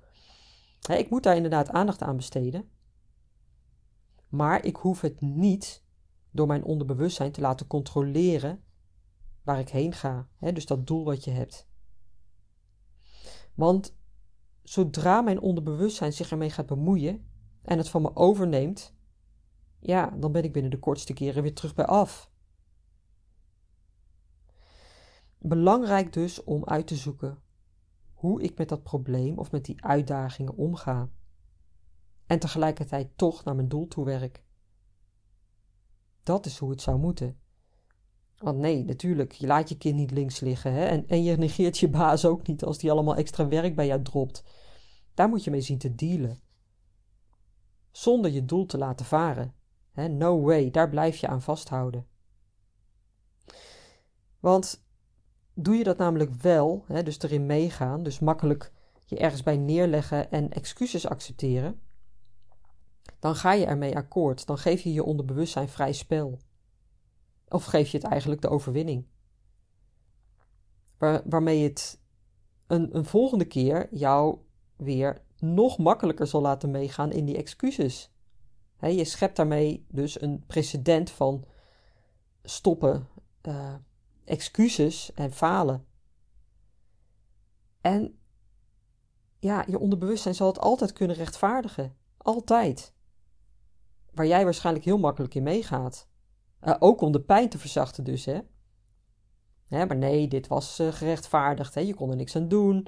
ik 0.97 1.09
moet 1.09 1.23
daar 1.23 1.35
inderdaad 1.35 1.69
aandacht 1.69 2.01
aan 2.01 2.15
besteden. 2.15 2.69
Maar 4.29 4.65
ik 4.65 4.75
hoef 4.75 5.01
het 5.01 5.21
niet 5.21 5.83
door 6.31 6.47
mijn 6.47 6.63
onderbewustzijn 6.63 7.31
te 7.31 7.41
laten 7.41 7.67
controleren 7.67 8.63
waar 9.43 9.59
ik 9.59 9.69
heen 9.69 9.93
ga. 9.93 10.27
Hè, 10.37 10.51
dus 10.51 10.65
dat 10.65 10.87
doel 10.87 11.03
wat 11.03 11.23
je 11.23 11.31
hebt. 11.31 11.67
Want 13.53 13.95
zodra 14.63 15.21
mijn 15.21 15.39
onderbewustzijn 15.39 16.13
zich 16.13 16.31
ermee 16.31 16.49
gaat 16.49 16.65
bemoeien 16.65 17.25
en 17.61 17.77
het 17.77 17.89
van 17.89 18.01
me 18.01 18.15
overneemt, 18.15 18.95
ja, 19.79 20.09
dan 20.09 20.31
ben 20.31 20.43
ik 20.43 20.53
binnen 20.53 20.71
de 20.71 20.79
kortste 20.79 21.13
keren 21.13 21.43
weer 21.43 21.53
terug 21.53 21.75
bij 21.75 21.85
af. 21.85 22.31
Belangrijk 25.37 26.13
dus 26.13 26.43
om 26.43 26.65
uit 26.65 26.87
te 26.87 26.95
zoeken 26.95 27.41
hoe 28.13 28.41
ik 28.41 28.57
met 28.57 28.69
dat 28.69 28.83
probleem 28.83 29.37
of 29.37 29.51
met 29.51 29.65
die 29.65 29.83
uitdagingen 29.83 30.55
omga. 30.55 31.09
En 32.25 32.39
tegelijkertijd 32.39 33.17
toch 33.17 33.43
naar 33.43 33.55
mijn 33.55 33.67
doel 33.67 33.87
toe 33.87 34.05
werk. 34.05 34.43
Dat 36.23 36.45
is 36.45 36.57
hoe 36.57 36.69
het 36.69 36.81
zou 36.81 36.99
moeten. 36.99 37.39
Want 38.43 38.57
nee, 38.57 38.83
natuurlijk, 38.83 39.31
je 39.31 39.47
laat 39.47 39.69
je 39.69 39.77
kind 39.77 39.95
niet 39.95 40.11
links 40.11 40.39
liggen. 40.39 40.73
Hè? 40.73 40.85
En, 40.85 41.07
en 41.07 41.23
je 41.23 41.37
negeert 41.37 41.77
je 41.77 41.89
baas 41.89 42.25
ook 42.25 42.47
niet 42.47 42.63
als 42.63 42.77
die 42.77 42.91
allemaal 42.91 43.15
extra 43.15 43.47
werk 43.47 43.75
bij 43.75 43.85
jou 43.85 44.01
dropt. 44.01 44.43
Daar 45.13 45.29
moet 45.29 45.43
je 45.43 45.51
mee 45.51 45.61
zien 45.61 45.77
te 45.77 45.95
dealen. 45.95 46.39
Zonder 47.91 48.31
je 48.31 48.45
doel 48.45 48.65
te 48.65 48.77
laten 48.77 49.05
varen. 49.05 49.53
Hè? 49.91 50.07
No 50.07 50.41
way, 50.41 50.71
daar 50.71 50.89
blijf 50.89 51.17
je 51.17 51.27
aan 51.27 51.41
vasthouden. 51.41 52.07
Want 54.39 54.85
doe 55.53 55.75
je 55.75 55.83
dat 55.83 55.97
namelijk 55.97 56.33
wel, 56.33 56.83
hè, 56.87 57.03
dus 57.03 57.21
erin 57.21 57.45
meegaan, 57.45 58.03
dus 58.03 58.19
makkelijk 58.19 58.71
je 59.05 59.17
ergens 59.17 59.43
bij 59.43 59.57
neerleggen 59.57 60.31
en 60.31 60.51
excuses 60.51 61.07
accepteren, 61.07 61.79
dan 63.19 63.35
ga 63.35 63.53
je 63.53 63.65
ermee 63.65 63.95
akkoord. 63.95 64.45
Dan 64.45 64.57
geef 64.57 64.81
je 64.81 64.93
je 64.93 65.03
onderbewustzijn 65.03 65.69
vrij 65.69 65.93
spel. 65.93 66.39
Of 67.53 67.65
geef 67.65 67.89
je 67.89 67.97
het 67.97 68.07
eigenlijk 68.07 68.41
de 68.41 68.49
overwinning. 68.49 69.05
Waar, 70.97 71.21
waarmee 71.25 71.63
het 71.63 72.01
een, 72.67 72.95
een 72.95 73.05
volgende 73.05 73.45
keer 73.45 73.87
jou 73.91 74.37
weer 74.75 75.21
nog 75.39 75.77
makkelijker 75.77 76.27
zal 76.27 76.41
laten 76.41 76.71
meegaan 76.71 77.11
in 77.11 77.25
die 77.25 77.37
excuses. 77.37 78.11
je 78.79 79.05
schept 79.05 79.35
daarmee 79.35 79.85
dus 79.89 80.21
een 80.21 80.43
precedent 80.45 81.09
van 81.09 81.45
stoppen, 82.43 83.07
uh, 83.41 83.73
excuses 84.25 85.13
en 85.13 85.31
falen. 85.31 85.85
En 87.81 88.19
ja, 89.39 89.65
je 89.67 89.79
onderbewustzijn 89.79 90.35
zal 90.35 90.47
het 90.47 90.59
altijd 90.59 90.93
kunnen 90.93 91.15
rechtvaardigen. 91.15 91.95
Altijd. 92.17 92.93
Waar 94.11 94.27
jij 94.27 94.43
waarschijnlijk 94.43 94.85
heel 94.85 94.99
makkelijk 94.99 95.35
in 95.35 95.43
meegaat. 95.43 96.11
Uh, 96.65 96.75
ook 96.79 97.01
om 97.01 97.11
de 97.11 97.21
pijn 97.21 97.49
te 97.49 97.57
verzachten 97.57 98.03
dus, 98.03 98.25
hè. 98.25 98.39
maar 99.69 99.97
nee, 99.97 100.27
dit 100.27 100.47
was 100.47 100.79
uh, 100.79 100.91
gerechtvaardigd, 100.91 101.75
hè. 101.75 101.81
Je 101.81 101.93
kon 101.93 102.09
er 102.09 102.15
niks 102.15 102.35
aan 102.35 102.47
doen. 102.47 102.87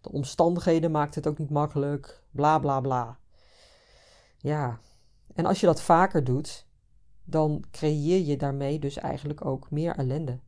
De 0.00 0.12
omstandigheden 0.12 0.90
maakten 0.90 1.22
het 1.22 1.30
ook 1.30 1.38
niet 1.38 1.50
makkelijk. 1.50 2.22
Bla, 2.30 2.58
bla, 2.58 2.80
bla. 2.80 3.18
Ja, 4.36 4.80
en 5.34 5.46
als 5.46 5.60
je 5.60 5.66
dat 5.66 5.82
vaker 5.82 6.24
doet, 6.24 6.66
dan 7.24 7.64
creëer 7.70 8.20
je 8.20 8.36
daarmee 8.36 8.78
dus 8.78 8.96
eigenlijk 8.96 9.44
ook 9.44 9.70
meer 9.70 9.96
ellende. 9.96 10.40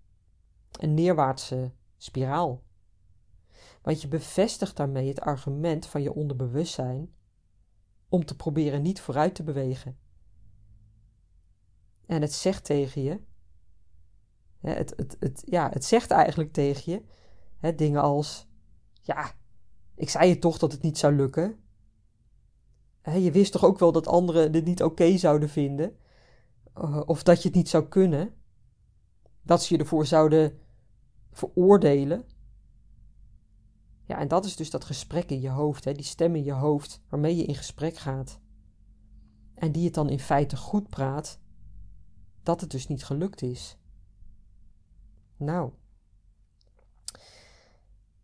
Een 0.72 0.94
neerwaartse 0.94 1.72
spiraal. 1.96 2.62
Want 3.82 4.02
je 4.02 4.08
bevestigt 4.08 4.76
daarmee 4.76 5.08
het 5.08 5.20
argument 5.20 5.86
van 5.86 6.02
je 6.02 6.14
onderbewustzijn 6.14 7.14
om 8.08 8.24
te 8.24 8.36
proberen 8.36 8.82
niet 8.82 9.00
vooruit 9.00 9.34
te 9.34 9.42
bewegen. 9.42 9.98
En 12.08 12.22
het 12.22 12.32
zegt 12.32 12.64
tegen 12.64 13.02
je, 13.02 13.20
het, 14.60 14.92
het, 14.96 15.16
het, 15.20 15.42
ja, 15.44 15.70
het 15.72 15.84
zegt 15.84 16.10
eigenlijk 16.10 16.52
tegen 16.52 16.92
je 16.92 17.02
hè, 17.58 17.74
dingen 17.74 18.02
als: 18.02 18.48
Ja, 19.00 19.32
ik 19.94 20.10
zei 20.10 20.28
je 20.28 20.38
toch 20.38 20.58
dat 20.58 20.72
het 20.72 20.82
niet 20.82 20.98
zou 20.98 21.14
lukken. 21.14 21.58
Hè, 23.00 23.14
je 23.14 23.30
wist 23.30 23.52
toch 23.52 23.64
ook 23.64 23.78
wel 23.78 23.92
dat 23.92 24.06
anderen 24.06 24.52
dit 24.52 24.64
niet 24.64 24.82
oké 24.82 25.16
zouden 25.16 25.48
vinden, 25.48 25.96
uh, 26.78 27.02
of 27.06 27.22
dat 27.22 27.42
je 27.42 27.48
het 27.48 27.56
niet 27.56 27.68
zou 27.68 27.88
kunnen, 27.88 28.34
dat 29.42 29.62
ze 29.62 29.74
je 29.74 29.80
ervoor 29.80 30.06
zouden 30.06 30.58
veroordelen. 31.32 32.24
Ja, 34.04 34.18
en 34.18 34.28
dat 34.28 34.44
is 34.44 34.56
dus 34.56 34.70
dat 34.70 34.84
gesprek 34.84 35.30
in 35.30 35.40
je 35.40 35.50
hoofd, 35.50 35.84
hè, 35.84 35.92
die 35.92 36.04
stem 36.04 36.34
in 36.34 36.44
je 36.44 36.52
hoofd 36.52 37.00
waarmee 37.08 37.36
je 37.36 37.44
in 37.44 37.54
gesprek 37.54 37.96
gaat. 37.96 38.40
En 39.54 39.72
die 39.72 39.84
het 39.84 39.94
dan 39.94 40.08
in 40.08 40.20
feite 40.20 40.56
goed 40.56 40.88
praat 40.88 41.40
dat 42.48 42.60
het 42.60 42.70
dus 42.70 42.86
niet 42.86 43.04
gelukt 43.04 43.42
is. 43.42 43.76
Nou, 45.36 45.72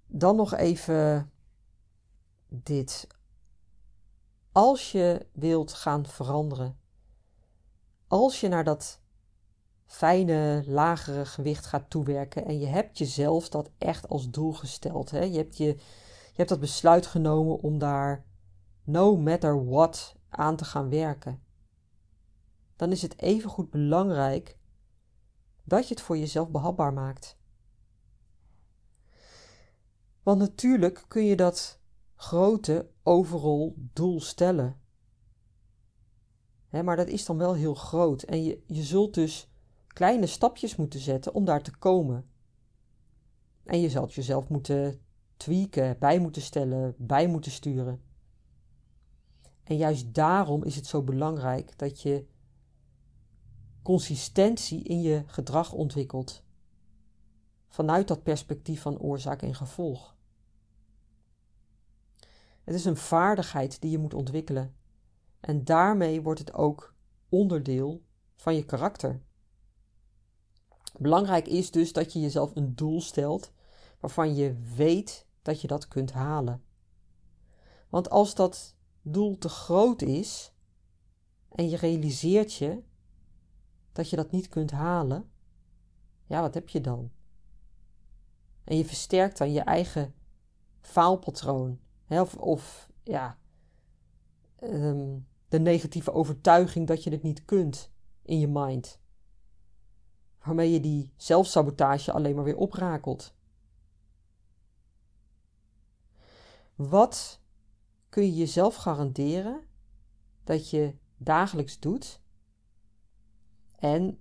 dan 0.07 0.37
nog 0.37 0.55
even 0.55 1.31
dit. 2.49 3.07
Als 4.53 4.93
je 4.93 5.27
wilt 5.33 5.73
gaan 5.73 6.07
veranderen, 6.07 6.79
als 8.07 8.41
je 8.41 8.49
naar 8.49 8.65
dat 8.65 9.01
fijne, 9.87 10.65
lagere 10.67 11.27
gewicht 11.27 11.67
gaat 11.67 11.91
toewerken 11.91 12.45
en 12.45 12.59
je 12.59 12.67
hebt 12.67 12.99
jezelf 12.99 13.49
dat 13.49 13.71
echt 13.79 14.09
als 14.09 14.31
doel 14.31 14.53
gesteld, 14.53 15.11
hè? 15.11 15.23
Je, 15.23 15.37
hebt 15.37 15.57
je, 15.57 15.67
je 15.67 16.35
hebt 16.35 16.49
dat 16.49 16.61
besluit 16.61 17.07
genomen 17.07 17.61
om 17.61 17.79
daar 17.79 18.25
no 18.85 19.17
matter 19.17 19.65
what 19.69 20.17
aan 20.29 20.57
te 20.57 20.65
gaan 20.65 20.89
werken 20.89 21.43
dan 22.85 22.92
is 22.92 23.03
het 23.03 23.20
evengoed 23.20 23.70
belangrijk 23.70 24.59
dat 25.62 25.88
je 25.88 25.94
het 25.94 26.03
voor 26.03 26.18
jezelf 26.18 26.51
behapbaar 26.51 26.92
maakt. 26.92 27.38
Want 30.23 30.38
natuurlijk 30.38 31.05
kun 31.09 31.25
je 31.25 31.37
dat 31.37 31.81
grote 32.14 32.90
overal 33.03 33.75
doel 33.77 34.20
stellen. 34.20 34.81
maar 36.70 36.97
dat 36.97 37.09
is 37.09 37.25
dan 37.25 37.38
wel 37.38 37.55
heel 37.55 37.75
groot 37.75 38.23
en 38.23 38.44
je, 38.44 38.62
je 38.66 38.83
zult 38.83 39.14
dus 39.14 39.51
kleine 39.87 40.27
stapjes 40.27 40.77
moeten 40.77 41.01
zetten 41.01 41.35
om 41.35 41.44
daar 41.44 41.62
te 41.62 41.77
komen. 41.77 42.29
En 43.64 43.81
je 43.81 43.90
zult 43.90 44.14
jezelf 44.14 44.49
moeten 44.49 45.01
tweaken, 45.37 45.99
bij 45.99 46.18
moeten 46.18 46.42
stellen, 46.42 46.94
bij 46.99 47.27
moeten 47.27 47.53
sturen. 47.53 48.03
En 49.62 49.77
juist 49.77 50.14
daarom 50.14 50.64
is 50.64 50.77
het 50.77 50.87
zo 50.87 51.03
belangrijk 51.03 51.79
dat 51.79 52.03
je 52.03 52.33
consistentie 53.85 54.83
in 54.83 55.03
je 55.03 55.23
gedrag 55.27 55.73
ontwikkelt. 55.73 56.42
Vanuit 57.68 58.09
dat 58.09 58.23
perspectief 58.23 58.81
van 58.83 58.99
oorzaak 58.99 59.42
en 59.42 59.55
gevolg. 59.55 60.16
Het 62.64 62.75
is 62.75 62.85
een 62.85 62.97
vaardigheid 62.97 63.81
die 63.81 63.90
je 63.90 63.99
moet 63.99 64.14
ontwikkelen. 64.14 64.75
En 65.40 65.64
daarmee 65.64 66.23
wordt 66.23 66.40
het 66.40 66.53
ook 66.53 66.94
onderdeel 67.29 68.03
van 68.37 68.55
je 68.55 68.64
karakter. 68.64 69.23
Belangrijk 70.99 71.49
is 71.49 71.70
dus 71.70 71.92
dat 71.92 72.12
je 72.12 72.20
jezelf 72.20 72.57
een 72.57 72.75
doel 72.75 73.01
stelt 73.01 73.53
waarvan 74.01 74.35
je 74.35 74.55
weet 74.77 75.27
dat 75.42 75.61
je 75.61 75.66
dat 75.66 75.88
kunt 75.88 76.12
halen. 76.12 76.62
Want 77.88 78.11
als 78.11 78.35
dat 78.35 78.77
doel 79.03 79.38
te 79.38 79.49
groot 79.49 80.03
is 80.03 80.53
en 81.49 81.68
je 81.68 81.77
realiseert 81.77 82.55
je 82.55 82.83
dat 83.94 84.11
je 84.11 84.16
dat 84.16 84.30
niet 84.30 84.48
kunt 84.48 84.70
halen, 84.70 85.30
ja, 86.26 86.40
wat 86.40 86.54
heb 86.54 86.68
je 86.68 86.80
dan? 86.80 87.11
En 88.64 88.76
je 88.76 88.85
versterkt 88.85 89.38
dan 89.38 89.52
je 89.52 89.61
eigen 89.61 90.14
faalpatroon. 90.80 91.78
Of 92.38 92.90
ja, 93.02 93.38
ehm, 94.57 95.18
de 95.48 95.59
negatieve 95.59 96.12
overtuiging 96.12 96.87
dat 96.87 97.04
je 97.04 97.11
het 97.11 97.22
niet 97.22 97.44
kunt 97.44 97.90
in 98.22 98.38
je 98.38 98.48
mind. 98.48 98.98
Waarmee 100.44 100.72
je 100.72 100.80
die 100.80 101.12
zelfsabotage 101.16 102.12
alleen 102.12 102.35
maar 102.35 102.44
weer 102.44 102.57
oprakelt. 102.57 103.35
Wat 106.74 107.40
kun 108.09 108.24
je 108.24 108.35
jezelf 108.35 108.74
garanderen 108.74 109.66
dat 110.44 110.70
je 110.70 110.94
dagelijks 111.16 111.78
doet 111.78 112.22
en 113.85 114.18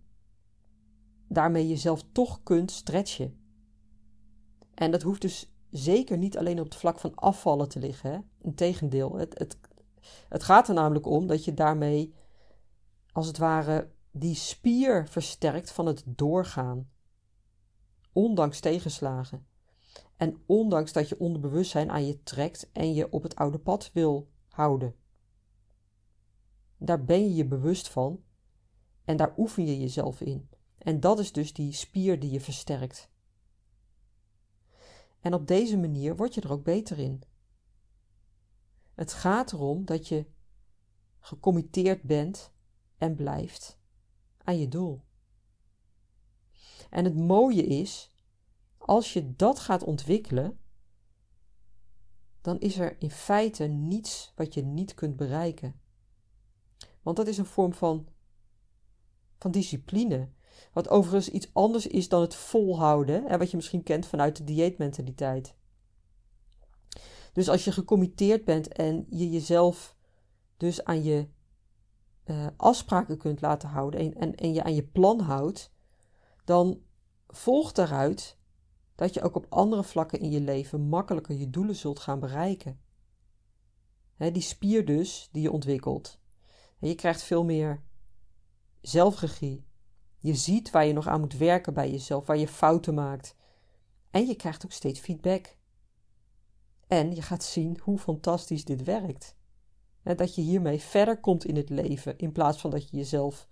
daarmee 1.28 1.67
jezelf 1.67 2.04
toch 2.12 2.43
kunt 2.43 2.71
stretchen. 2.71 3.38
En 4.73 4.91
dat 4.91 5.02
hoeft 5.02 5.21
dus 5.21 5.54
zeker 5.69 6.17
niet 6.17 6.38
alleen 6.38 6.60
op 6.60 6.65
het 6.65 6.76
vlak 6.76 6.99
van 6.99 7.15
afvallen 7.15 7.69
te 7.69 7.80
liggen. 7.80 8.12
Hè? 8.12 8.19
Integendeel, 8.41 9.17
het, 9.17 9.38
het, 9.38 9.58
het 10.30 10.43
gaat 10.43 10.67
er 10.67 10.73
namelijk 10.73 11.06
om 11.06 11.28
dat 11.28 11.45
je 11.45 11.54
daarmee 11.54 12.13
als 13.12 13.28
het 13.28 13.38
ware 13.38 13.91
die 14.12 14.36
spier 14.36 15.08
versterkt 15.08 15.71
van 15.71 15.86
het 15.86 16.04
doorgaan. 16.06 16.89
Ondanks 18.12 18.60
tegenslagen. 18.60 19.47
En 20.17 20.43
ondanks 20.45 20.93
dat 20.93 21.10
je 21.10 21.19
onderbewustzijn 21.19 21.91
aan 21.91 22.06
je 22.06 22.23
trekt 22.23 22.71
en 22.71 22.93
je 22.93 23.12
op 23.12 23.23
het 23.23 23.36
oude 23.36 23.60
pad 23.60 23.91
wil 23.93 24.30
houden. 24.47 24.95
Daar 26.78 27.04
ben 27.04 27.23
je 27.23 27.34
je 27.34 27.45
bewust 27.45 27.89
van 27.89 28.23
en 29.06 29.18
daar 29.18 29.34
oefen 29.38 29.66
je 29.66 29.80
jezelf 29.80 30.22
in. 30.22 30.50
En 30.78 31.00
dat 31.00 31.20
is 31.20 31.32
dus 31.32 31.54
die 31.54 31.74
spier 31.74 32.20
die 32.20 32.32
je 32.32 32.42
versterkt. 32.42 33.10
En 35.20 35.34
op 35.34 35.48
deze 35.48 35.78
manier 35.78 36.16
word 36.16 36.34
je 36.34 36.42
er 36.42 36.52
ook 36.52 36.63
beter 36.63 37.00
in. 37.00 37.24
Het 38.94 39.13
gaat 39.13 39.54
erom 39.54 39.86
dat 39.86 40.08
je 40.08 40.26
gecommitteerd 41.20 42.02
bent 42.02 42.52
en 42.98 43.16
blijft 43.16 43.80
aan 44.38 44.60
je 44.60 44.68
doel. 44.68 45.04
En 46.89 47.04
het 47.04 47.16
mooie 47.16 47.63
is, 47.63 48.12
als 48.78 49.13
je 49.13 49.36
dat 49.36 49.60
gaat 49.60 49.84
ontwikkelen, 49.84 50.60
dan 52.42 52.60
is 52.60 52.78
er 52.78 53.02
in 53.02 53.12
feite 53.12 53.63
niets 53.63 54.32
wat 54.36 54.54
je 54.54 54.63
niet 54.63 54.94
kunt 54.94 55.16
bereiken. 55.16 55.80
Want 57.02 57.18
dat 57.18 57.28
is 57.28 57.38
een 57.38 57.46
vorm 57.46 57.74
van, 57.74 58.08
van 59.43 59.51
discipline. 59.51 60.29
Wat 60.73 60.89
overigens 60.89 61.29
iets 61.29 61.49
anders 61.53 61.88
is 61.88 62.10
dan 62.10 62.21
het 62.21 62.36
volhouden, 62.36 63.27
en 63.27 63.39
wat 63.39 63.51
je 63.51 63.56
misschien 63.56 63.84
kent 63.84 64.06
vanuit 64.06 64.38
de 64.38 64.43
dieetmentaliteit. 64.43 65.56
Dus 67.34 67.49
als 67.49 67.63
je 67.63 67.71
gecommitteerd 67.71 68.45
bent 68.45 68.67
en 68.67 69.06
je 69.10 69.29
jezelf 69.29 69.95
dus 70.58 70.84
aan 70.84 71.03
je 71.03 71.27
uh, 72.25 72.47
afspraken 72.58 73.17
kunt 73.17 73.41
laten 73.41 73.69
houden 73.69 73.99
en, 73.99 74.13
en, 74.13 74.36
en 74.36 74.53
je 74.53 74.63
aan 74.63 74.75
je 74.75 74.84
plan 74.84 75.19
houdt, 75.19 75.73
dan 76.45 76.82
volgt 77.27 77.75
daaruit 77.75 78.38
dat 78.95 79.13
je 79.13 79.21
ook 79.21 79.36
op 79.36 79.45
andere 79.49 79.84
vlakken 79.84 80.19
in 80.19 80.32
je 80.32 80.41
leven 80.41 80.82
makkelijker 80.82 81.36
je 81.36 81.49
doelen 81.49 81.75
zult 81.75 81.99
gaan 81.99 82.19
bereiken. 82.19 82.82
die 84.17 84.41
spier 84.41 84.86
dus 84.86 85.29
die 85.32 85.41
je 85.41 85.51
ontwikkelt. 85.51 86.19
Je 86.79 86.95
krijgt 86.95 87.23
veel 87.23 87.43
meer 87.43 87.84
zelfregie. 88.84 89.65
Je 90.17 90.36
ziet 90.36 90.72
waar 90.72 90.86
je 90.86 90.93
nog 90.93 91.08
aan 91.08 91.19
moet 91.19 91.38
werken 91.38 91.74
bij 91.74 91.91
jezelf, 91.91 92.26
waar 92.26 92.38
je 92.38 92.48
fouten 92.48 92.93
maakt. 92.93 93.36
En 94.12 94.26
je 94.28 94.36
krijgt 94.36 94.65
ook 94.65 94.72
steeds 94.72 95.00
feedback. 95.00 95.58
En 96.88 97.15
je 97.15 97.22
gaat 97.22 97.43
zien 97.43 97.80
hoe 97.82 97.98
fantastisch 97.98 98.65
dit 98.65 98.84
werkt. 98.84 99.36
En 100.04 100.17
dat 100.17 100.36
je 100.36 100.41
hiermee 100.41 100.80
verder 100.80 101.19
komt 101.19 101.46
in 101.46 101.56
het 101.56 101.69
leven 101.69 102.17
in 102.17 102.32
plaats 102.32 102.62
van 102.62 102.69
dat 102.69 102.89
je 102.89 102.98
jezelf 102.98 103.48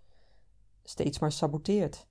steeds 0.84 1.20
maar 1.20 1.32
saboteert. 1.32 2.08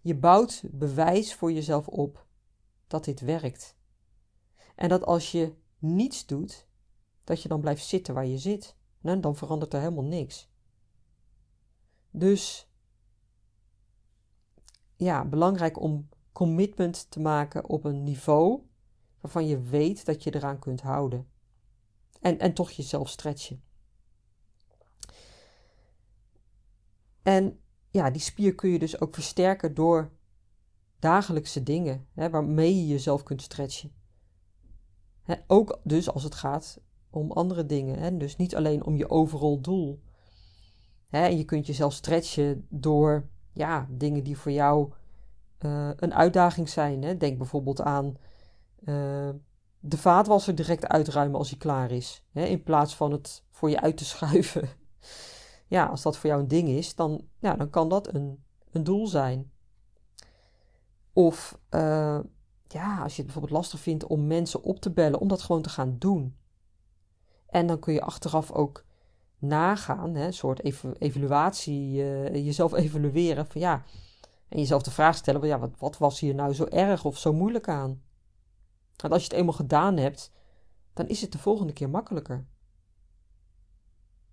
Je 0.00 0.14
bouwt 0.14 0.62
bewijs 0.70 1.34
voor 1.34 1.52
jezelf 1.52 1.88
op 1.88 2.26
dat 2.86 3.04
dit 3.04 3.20
werkt. 3.20 3.76
En 4.74 4.88
dat 4.88 5.04
als 5.04 5.32
je 5.32 5.54
niets 5.78 6.26
doet, 6.26 6.66
dat 7.24 7.42
je 7.42 7.48
dan 7.48 7.60
blijft 7.60 7.86
zitten 7.86 8.14
waar 8.14 8.26
je 8.26 8.38
zit. 8.38 8.76
En 9.02 9.20
dan 9.20 9.36
verandert 9.36 9.74
er 9.74 9.80
helemaal 9.80 10.04
niks. 10.04 10.50
Dus 12.18 12.68
ja, 14.96 15.24
belangrijk 15.24 15.80
om 15.80 16.08
commitment 16.32 17.10
te 17.10 17.20
maken 17.20 17.68
op 17.68 17.84
een 17.84 18.02
niveau 18.02 18.62
waarvan 19.20 19.46
je 19.46 19.60
weet 19.60 20.04
dat 20.04 20.22
je 20.22 20.34
eraan 20.34 20.58
kunt 20.58 20.80
houden. 20.80 21.28
En, 22.20 22.38
en 22.38 22.54
toch 22.54 22.70
jezelf 22.70 23.08
stretchen. 23.08 23.62
En 27.22 27.60
ja, 27.90 28.10
die 28.10 28.20
spier 28.20 28.54
kun 28.54 28.70
je 28.70 28.78
dus 28.78 29.00
ook 29.00 29.14
versterken 29.14 29.74
door 29.74 30.12
dagelijkse 30.98 31.62
dingen 31.62 32.06
hè, 32.12 32.30
waarmee 32.30 32.76
je 32.76 32.86
jezelf 32.86 33.22
kunt 33.22 33.42
stretchen. 33.42 33.92
Hè, 35.22 35.34
ook 35.46 35.80
dus 35.84 36.10
als 36.10 36.22
het 36.22 36.34
gaat 36.34 36.80
om 37.10 37.32
andere 37.32 37.66
dingen. 37.66 37.98
Hè, 37.98 38.16
dus 38.16 38.36
niet 38.36 38.56
alleen 38.56 38.84
om 38.84 38.96
je 38.96 39.10
overal 39.10 39.60
doel. 39.60 40.02
Hè, 41.08 41.26
je 41.26 41.44
kunt 41.44 41.66
jezelf 41.66 41.92
stretchen 41.92 42.66
door 42.68 43.28
ja, 43.52 43.86
dingen 43.90 44.24
die 44.24 44.38
voor 44.38 44.52
jou 44.52 44.92
uh, 45.60 45.90
een 45.96 46.14
uitdaging 46.14 46.68
zijn. 46.68 47.02
Hè. 47.02 47.16
Denk 47.16 47.38
bijvoorbeeld 47.38 47.80
aan 47.80 48.16
uh, 48.84 49.30
de 49.80 49.96
vaatwasser 49.96 50.54
direct 50.54 50.86
uitruimen 50.86 51.38
als 51.38 51.48
hij 51.48 51.58
klaar 51.58 51.90
is. 51.90 52.24
Hè, 52.32 52.44
in 52.44 52.62
plaats 52.62 52.96
van 52.96 53.12
het 53.12 53.44
voor 53.50 53.70
je 53.70 53.80
uit 53.80 53.96
te 53.96 54.04
schuiven. 54.04 54.68
ja, 55.66 55.86
als 55.86 56.02
dat 56.02 56.16
voor 56.16 56.30
jou 56.30 56.42
een 56.42 56.48
ding 56.48 56.68
is, 56.68 56.94
dan, 56.94 57.24
ja, 57.38 57.54
dan 57.54 57.70
kan 57.70 57.88
dat 57.88 58.14
een, 58.14 58.44
een 58.70 58.84
doel 58.84 59.06
zijn. 59.06 59.50
Of 61.12 61.58
uh, 61.70 62.18
ja, 62.66 63.02
als 63.02 63.12
je 63.12 63.22
het 63.22 63.24
bijvoorbeeld 63.24 63.52
lastig 63.52 63.80
vindt 63.80 64.06
om 64.06 64.26
mensen 64.26 64.62
op 64.62 64.80
te 64.80 64.90
bellen, 64.90 65.20
om 65.20 65.28
dat 65.28 65.42
gewoon 65.42 65.62
te 65.62 65.68
gaan 65.68 65.96
doen. 65.98 66.36
En 67.46 67.66
dan 67.66 67.78
kun 67.78 67.92
je 67.92 68.00
achteraf 68.00 68.52
ook 68.52 68.84
nagaan, 69.38 70.14
hè, 70.14 70.26
een 70.26 70.32
soort 70.32 70.64
evaluatie, 70.98 71.96
uh, 71.96 72.34
jezelf 72.34 72.74
evalueren 72.84 73.46
van 73.46 73.60
ja, 73.60 73.84
en 74.48 74.58
jezelf 74.58 74.82
de 74.82 74.90
vraag 74.90 75.16
stellen: 75.16 75.40
van, 75.40 75.48
ja, 75.48 75.58
wat, 75.58 75.78
wat 75.78 75.98
was 75.98 76.20
hier 76.20 76.34
nou 76.34 76.54
zo 76.54 76.64
erg 76.64 77.04
of 77.04 77.18
zo 77.18 77.32
moeilijk 77.32 77.68
aan? 77.68 78.02
Want 78.96 79.12
als 79.12 79.22
je 79.22 79.28
het 79.28 79.38
eenmaal 79.38 79.54
gedaan 79.54 79.96
hebt, 79.96 80.32
dan 80.92 81.08
is 81.08 81.20
het 81.20 81.32
de 81.32 81.38
volgende 81.38 81.72
keer 81.72 81.90
makkelijker. 81.90 82.46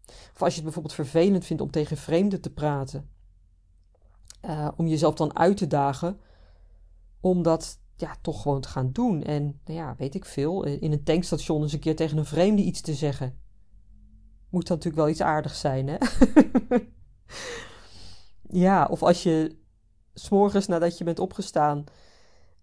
Of 0.06 0.42
als 0.42 0.50
je 0.50 0.56
het 0.56 0.64
bijvoorbeeld 0.64 0.94
vervelend 0.94 1.46
vindt 1.46 1.62
om 1.62 1.72
tegen 1.72 1.98
vreemden 1.98 2.42
te 2.42 2.54
praten, 2.54 3.10
uh, 4.46 4.68
om 4.76 4.88
jezelf 4.88 5.16
dan 5.16 5.36
uit 5.36 5.58
te 5.58 5.68
dagen 5.68 6.20
om 7.20 7.42
dat 7.42 7.80
ja, 7.96 8.16
toch 8.22 8.42
gewoon 8.42 8.62
te 8.62 8.68
gaan 8.68 8.92
doen. 8.92 9.24
En 9.24 9.60
nou 9.66 9.80
ja, 9.80 9.96
weet 9.98 10.16
ik 10.16 10.26
veel, 10.26 10.64
in 10.64 10.92
een 10.92 11.04
tankstation 11.04 11.62
eens 11.62 11.74
een 11.74 11.80
keer 11.80 11.96
tegen 11.96 12.18
een 12.18 12.26
vreemde 12.26 12.62
iets 12.62 12.82
te 12.82 12.94
zeggen. 12.94 13.40
Moet 14.56 14.68
dat 14.68 14.78
natuurlijk 14.78 15.04
wel 15.04 15.12
iets 15.14 15.22
aardigs 15.22 15.60
zijn, 15.60 15.88
hè? 15.88 15.98
ja, 18.66 18.86
of 18.86 19.04
als 19.04 19.24
je 19.24 19.56
s'morgens 20.14 20.68
nadat 20.68 20.98
je 20.98 21.04
bent 21.04 21.20
opgestaan 21.20 21.84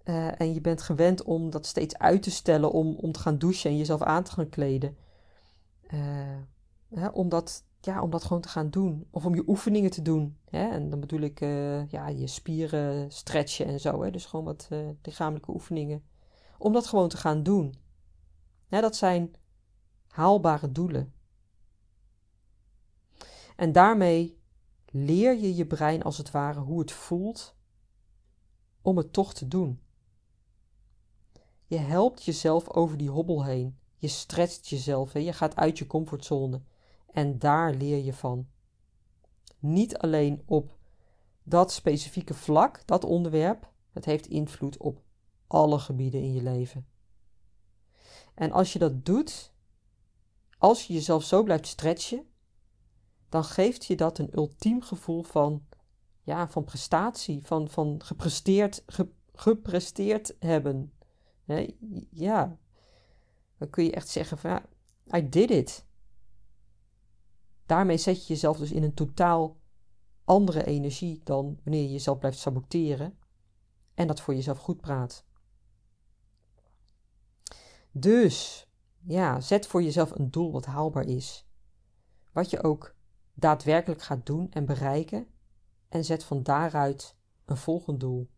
uh, 0.04 0.40
en 0.40 0.54
je 0.54 0.60
bent 0.60 0.82
gewend 0.82 1.22
om 1.22 1.50
dat 1.50 1.66
steeds 1.66 1.98
uit 1.98 2.22
te 2.22 2.30
stellen 2.30 2.72
om, 2.72 2.96
om 2.96 3.12
te 3.12 3.18
gaan 3.18 3.38
douchen 3.38 3.70
en 3.70 3.76
jezelf 3.76 4.02
aan 4.02 4.22
te 4.22 4.30
gaan 4.30 4.48
kleden. 4.48 4.96
Uh, 6.90 7.08
om, 7.12 7.28
dat, 7.28 7.64
ja, 7.80 8.02
om 8.02 8.10
dat 8.10 8.24
gewoon 8.24 8.42
te 8.42 8.48
gaan 8.48 8.70
doen. 8.70 9.06
Of 9.10 9.24
om 9.24 9.34
je 9.34 9.44
oefeningen 9.46 9.90
te 9.90 10.02
doen. 10.02 10.36
Hè? 10.50 10.68
En 10.68 10.90
dan 10.90 11.00
bedoel 11.00 11.20
ik 11.20 11.40
uh, 11.40 11.88
ja, 11.90 12.08
je 12.08 12.26
spieren 12.26 13.10
stretchen 13.10 13.66
en 13.66 13.80
zo. 13.80 14.02
Hè? 14.02 14.10
Dus 14.10 14.24
gewoon 14.24 14.44
wat 14.44 14.68
lichamelijke 15.02 15.50
oefeningen. 15.50 16.02
Om 16.58 16.72
dat 16.72 16.86
gewoon 16.86 17.08
te 17.08 17.16
gaan 17.16 17.42
doen. 17.42 17.74
Hè, 18.68 18.80
dat 18.80 18.96
zijn 18.96 19.34
haalbare 20.08 20.72
doelen. 20.72 21.12
En 23.56 23.72
daarmee 23.72 24.40
leer 24.90 25.36
je 25.36 25.54
je 25.54 25.66
brein 25.66 26.02
als 26.02 26.18
het 26.18 26.30
ware 26.30 26.60
hoe 26.60 26.80
het 26.80 26.92
voelt 26.92 27.56
om 28.82 28.96
het 28.96 29.12
toch 29.12 29.34
te 29.34 29.48
doen. 29.48 29.80
Je 31.66 31.78
helpt 31.78 32.24
jezelf 32.24 32.70
over 32.70 32.96
die 32.96 33.10
hobbel 33.10 33.44
heen. 33.44 33.78
Je 33.96 34.08
stretcht 34.08 34.68
jezelf. 34.68 35.12
Hè? 35.12 35.18
Je 35.18 35.32
gaat 35.32 35.56
uit 35.56 35.78
je 35.78 35.86
comfortzone. 35.86 36.62
En 37.12 37.38
daar 37.38 37.74
leer 37.74 38.04
je 38.04 38.14
van. 38.14 38.48
Niet 39.58 39.98
alleen 39.98 40.42
op 40.46 40.76
dat 41.42 41.72
specifieke 41.72 42.34
vlak, 42.34 42.86
dat 42.86 43.04
onderwerp. 43.04 43.70
Het 43.90 44.04
heeft 44.04 44.26
invloed 44.26 44.76
op 44.76 45.02
alle 45.46 45.78
gebieden 45.78 46.20
in 46.20 46.32
je 46.32 46.42
leven. 46.42 46.86
En 48.34 48.52
als 48.52 48.72
je 48.72 48.78
dat 48.78 49.04
doet, 49.04 49.52
als 50.58 50.86
je 50.86 50.92
jezelf 50.92 51.24
zo 51.24 51.42
blijft 51.42 51.66
stretchen, 51.66 52.26
dan 53.32 53.44
geeft 53.44 53.84
je 53.84 53.96
dat 53.96 54.18
een 54.18 54.36
ultiem 54.36 54.82
gevoel 54.82 55.22
van, 55.22 55.66
ja, 56.22 56.48
van 56.48 56.64
prestatie, 56.64 57.46
van, 57.46 57.68
van 57.68 58.02
gepresteerd, 58.04 58.84
gepresteerd 59.34 60.34
hebben 60.38 60.92
ja, 62.10 62.58
dan 63.58 63.70
kun 63.70 63.84
je 63.84 63.92
echt 63.92 64.08
zeggen 64.08 64.38
van 64.38 64.50
ja, 64.50 64.64
I 65.18 65.28
did 65.28 65.50
it. 65.50 65.86
Daarmee 67.66 67.96
zet 67.96 68.26
je 68.26 68.32
jezelf 68.32 68.58
dus 68.58 68.72
in 68.72 68.82
een 68.82 68.94
totaal 68.94 69.56
andere 70.24 70.64
energie 70.64 71.20
dan 71.24 71.60
wanneer 71.64 71.82
je 71.82 71.90
jezelf 71.90 72.18
blijft 72.18 72.38
saboteren 72.38 73.18
en 73.94 74.06
dat 74.06 74.20
voor 74.20 74.34
jezelf 74.34 74.58
goed 74.58 74.80
praat. 74.80 75.24
Dus 77.90 78.66
ja, 79.00 79.40
zet 79.40 79.66
voor 79.66 79.82
jezelf 79.82 80.10
een 80.10 80.30
doel 80.30 80.52
wat 80.52 80.66
haalbaar 80.66 81.06
is. 81.06 81.46
Wat 82.32 82.50
je 82.50 82.62
ook 82.62 82.94
daadwerkelijk 83.34 84.02
gaat 84.02 84.26
doen 84.26 84.46
en 84.50 84.64
bereiken. 84.64 85.26
En 85.88 86.04
zet 86.04 86.24
van 86.24 86.42
daaruit 86.42 87.16
een 87.44 87.56
volgend 87.56 88.00
doel. 88.00 88.28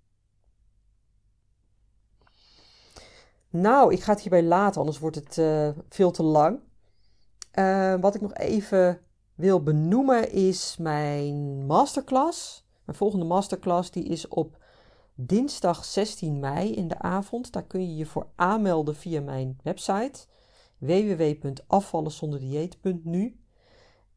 Nou, 3.51 3.93
ik 3.93 4.03
ga 4.03 4.13
het 4.13 4.21
hierbij 4.21 4.43
laten, 4.43 4.81
anders 4.81 4.99
wordt 4.99 5.17
het 5.17 5.37
uh, 5.37 5.69
veel 5.89 6.11
te 6.11 6.23
lang. 6.23 6.61
Uh, 7.55 7.95
wat 8.01 8.15
ik 8.15 8.21
nog 8.21 8.35
even 8.35 9.01
wil 9.35 9.63
benoemen 9.63 10.33
is 10.33 10.77
mijn 10.79 11.67
masterclass. 11.67 12.67
Mijn 12.85 12.99
volgende 12.99 13.25
masterclass 13.25 13.91
die 13.91 14.05
is 14.05 14.29
op 14.29 14.63
dinsdag 15.15 15.85
16 15.85 16.41
mei 16.41 16.75
in 16.75 16.89
de 16.89 16.99
avond. 16.99 17.53
Daar 17.53 17.65
kun 17.65 17.81
je 17.81 17.97
je 17.97 18.07
voor 18.07 18.27
aanmelden 18.35 18.97
via 18.97 19.21
mijn 19.21 19.59
website 19.63 20.27
www.afvallenzonderdieet.nu. 20.79 23.44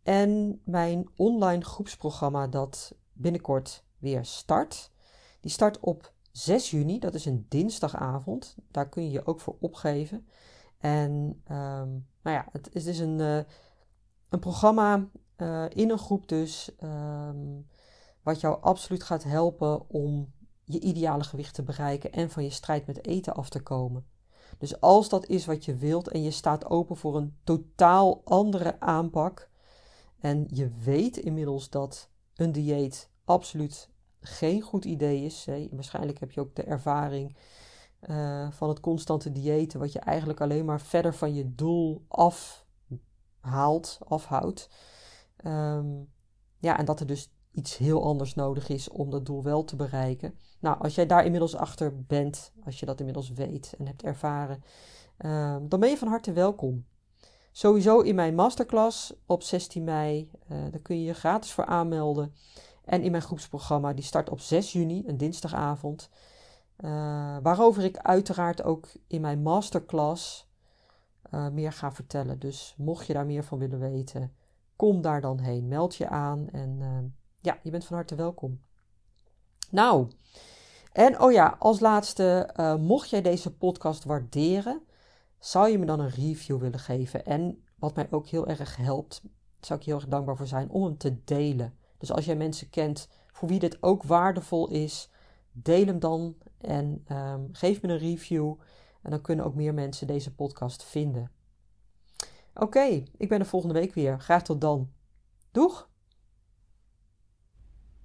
En 0.07 0.61
mijn 0.63 1.09
online 1.15 1.63
groepsprogramma 1.63 2.47
dat 2.47 2.95
binnenkort 3.13 3.83
weer 3.97 4.25
start. 4.25 4.91
Die 5.39 5.51
start 5.51 5.79
op 5.79 6.13
6 6.31 6.71
juni, 6.71 6.99
dat 6.99 7.13
is 7.13 7.25
een 7.25 7.45
dinsdagavond. 7.49 8.55
Daar 8.71 8.89
kun 8.89 9.03
je 9.03 9.11
je 9.11 9.25
ook 9.25 9.39
voor 9.39 9.55
opgeven. 9.59 10.27
En 10.77 11.11
um, 11.51 12.07
nou 12.21 12.35
ja, 12.35 12.45
het, 12.51 12.69
is 12.73 12.83
dus 12.83 12.97
een, 12.97 13.19
uh, 13.19 13.39
een 14.29 14.39
programma 14.39 15.09
uh, 15.37 15.65
in 15.69 15.89
een 15.89 15.97
groep 15.97 16.27
dus, 16.27 16.71
um, 16.83 17.67
wat 18.23 18.41
jou 18.41 18.61
absoluut 18.61 19.03
gaat 19.03 19.23
helpen 19.23 19.89
om 19.89 20.31
je 20.63 20.79
ideale 20.79 21.23
gewicht 21.23 21.53
te 21.53 21.63
bereiken 21.63 22.11
en 22.11 22.29
van 22.29 22.43
je 22.43 22.49
strijd 22.49 22.87
met 22.87 23.05
eten 23.05 23.35
af 23.35 23.49
te 23.49 23.63
komen. 23.63 24.05
Dus 24.57 24.81
als 24.81 25.09
dat 25.09 25.25
is 25.25 25.45
wat 25.45 25.65
je 25.65 25.75
wilt 25.75 26.07
en 26.07 26.23
je 26.23 26.31
staat 26.31 26.65
open 26.65 26.97
voor 26.97 27.15
een 27.15 27.37
totaal 27.43 28.21
andere 28.23 28.79
aanpak 28.79 29.49
en 30.19 30.45
je 30.49 30.69
weet 30.83 31.17
inmiddels 31.17 31.69
dat 31.69 32.09
een 32.35 32.51
dieet 32.51 33.09
absoluut 33.25 33.89
geen 34.19 34.61
goed 34.61 34.85
idee 34.85 35.23
is, 35.23 35.47
waarschijnlijk 35.71 36.19
heb 36.19 36.31
je 36.31 36.41
ook 36.41 36.55
de 36.55 36.63
ervaring 36.63 37.37
uh, 38.01 38.51
van 38.51 38.69
het 38.69 38.79
constante 38.79 39.31
diëten, 39.31 39.79
wat 39.79 39.91
je 39.91 39.99
eigenlijk 39.99 40.41
alleen 40.41 40.65
maar 40.65 40.81
verder 40.81 41.13
van 41.13 41.33
je 41.33 41.55
doel 41.55 42.05
afhaalt, 42.07 43.99
afhoudt. 44.07 44.69
Um, 45.45 46.09
ja, 46.59 46.77
en 46.77 46.85
dat 46.85 46.99
er 46.99 47.07
dus 47.07 47.31
iets 47.51 47.77
heel 47.77 48.03
anders 48.03 48.35
nodig 48.35 48.69
is 48.69 48.89
om 48.89 49.09
dat 49.09 49.25
doel 49.25 49.43
wel 49.43 49.63
te 49.63 49.75
bereiken. 49.75 50.39
Nou, 50.59 50.79
als 50.79 50.95
jij 50.95 51.05
daar 51.05 51.25
inmiddels 51.25 51.55
achter 51.55 52.05
bent, 52.05 52.51
als 52.65 52.79
je 52.79 52.85
dat 52.85 52.99
inmiddels 52.99 53.31
weet 53.31 53.73
en 53.77 53.87
hebt 53.87 54.03
ervaren, 54.03 54.63
um, 55.17 55.69
dan 55.69 55.79
ben 55.79 55.89
je 55.89 55.97
van 55.97 56.07
harte 56.07 56.31
welkom. 56.33 56.85
Sowieso 57.57 57.99
in 57.99 58.15
mijn 58.15 58.35
masterclass 58.35 59.13
op 59.25 59.43
16 59.43 59.83
mei, 59.83 60.29
uh, 60.51 60.57
daar 60.71 60.79
kun 60.79 60.99
je 60.99 61.03
je 61.03 61.13
gratis 61.13 61.51
voor 61.51 61.65
aanmelden. 61.65 62.33
En 62.85 63.01
in 63.01 63.11
mijn 63.11 63.23
groepsprogramma, 63.23 63.93
die 63.93 64.03
start 64.03 64.29
op 64.29 64.39
6 64.39 64.71
juni, 64.71 65.03
een 65.07 65.17
dinsdagavond. 65.17 66.09
Uh, 66.79 66.89
waarover 67.41 67.83
ik 67.83 67.97
uiteraard 67.97 68.63
ook 68.63 68.87
in 69.07 69.21
mijn 69.21 69.41
masterclass 69.41 70.49
uh, 71.33 71.47
meer 71.47 71.71
ga 71.71 71.91
vertellen. 71.91 72.39
Dus 72.39 72.73
mocht 72.77 73.07
je 73.07 73.13
daar 73.13 73.25
meer 73.25 73.43
van 73.43 73.59
willen 73.59 73.79
weten, 73.79 74.35
kom 74.75 75.01
daar 75.01 75.21
dan 75.21 75.39
heen. 75.39 75.67
Meld 75.67 75.95
je 75.95 76.09
aan 76.09 76.49
en 76.49 77.15
ja, 77.41 77.59
je 77.63 77.71
bent 77.71 77.85
van 77.85 77.95
harte 77.95 78.15
welkom. 78.15 78.61
Nou, 79.69 80.07
en 80.93 81.21
oh 81.21 81.31
ja, 81.31 81.55
als 81.59 81.79
laatste, 81.79 82.53
mocht 82.79 83.09
jij 83.09 83.21
deze 83.21 83.55
podcast 83.55 84.03
waarderen, 84.03 84.81
zou 85.39 85.69
je 85.69 85.77
me 85.77 85.85
dan 85.85 85.99
een 85.99 86.09
review 86.09 86.59
willen 86.59 86.79
geven? 86.79 87.25
En 87.25 87.63
wat 87.75 87.95
mij 87.95 88.07
ook 88.11 88.27
heel 88.27 88.47
erg 88.47 88.75
helpt, 88.75 89.21
zou 89.59 89.79
ik 89.79 89.85
heel 89.85 89.95
erg 89.95 90.07
dankbaar 90.07 90.37
voor 90.37 90.47
zijn 90.47 90.69
om 90.69 90.83
hem 90.83 90.97
te 90.97 91.23
delen. 91.23 91.73
Dus 91.97 92.11
als 92.11 92.25
jij 92.25 92.35
mensen 92.35 92.69
kent 92.69 93.09
voor 93.31 93.47
wie 93.47 93.59
dit 93.59 93.83
ook 93.83 94.03
waardevol 94.03 94.69
is, 94.69 95.09
deel 95.51 95.85
hem 95.85 95.99
dan 95.99 96.35
en 96.57 97.05
um, 97.11 97.49
geef 97.51 97.81
me 97.81 97.87
een 97.87 97.97
review. 97.97 98.55
En 99.01 99.11
dan 99.11 99.21
kunnen 99.21 99.45
ook 99.45 99.55
meer 99.55 99.73
mensen 99.73 100.07
deze 100.07 100.35
podcast 100.35 100.83
vinden. 100.83 101.31
Oké, 102.53 103.03
ik 103.17 103.29
ben 103.29 103.39
er 103.39 103.45
volgende 103.45 103.79
week 103.79 103.93
weer. 103.93 104.19
Graag 104.19 104.43
tot 104.43 104.61
dan. 104.61 104.89
Doeg! 105.51 105.89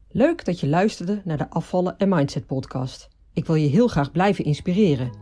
Leuk 0.08 0.44
dat 0.44 0.60
je 0.60 0.68
luisterde 0.68 1.22
naar 1.24 1.38
de 1.38 1.50
Afvallen 1.50 1.98
en 1.98 2.08
Mindset 2.08 2.46
podcast. 2.46 3.08
Ik 3.32 3.46
wil 3.46 3.54
je 3.54 3.68
heel 3.68 3.88
graag 3.88 4.12
blijven 4.12 4.44
inspireren. 4.44 5.21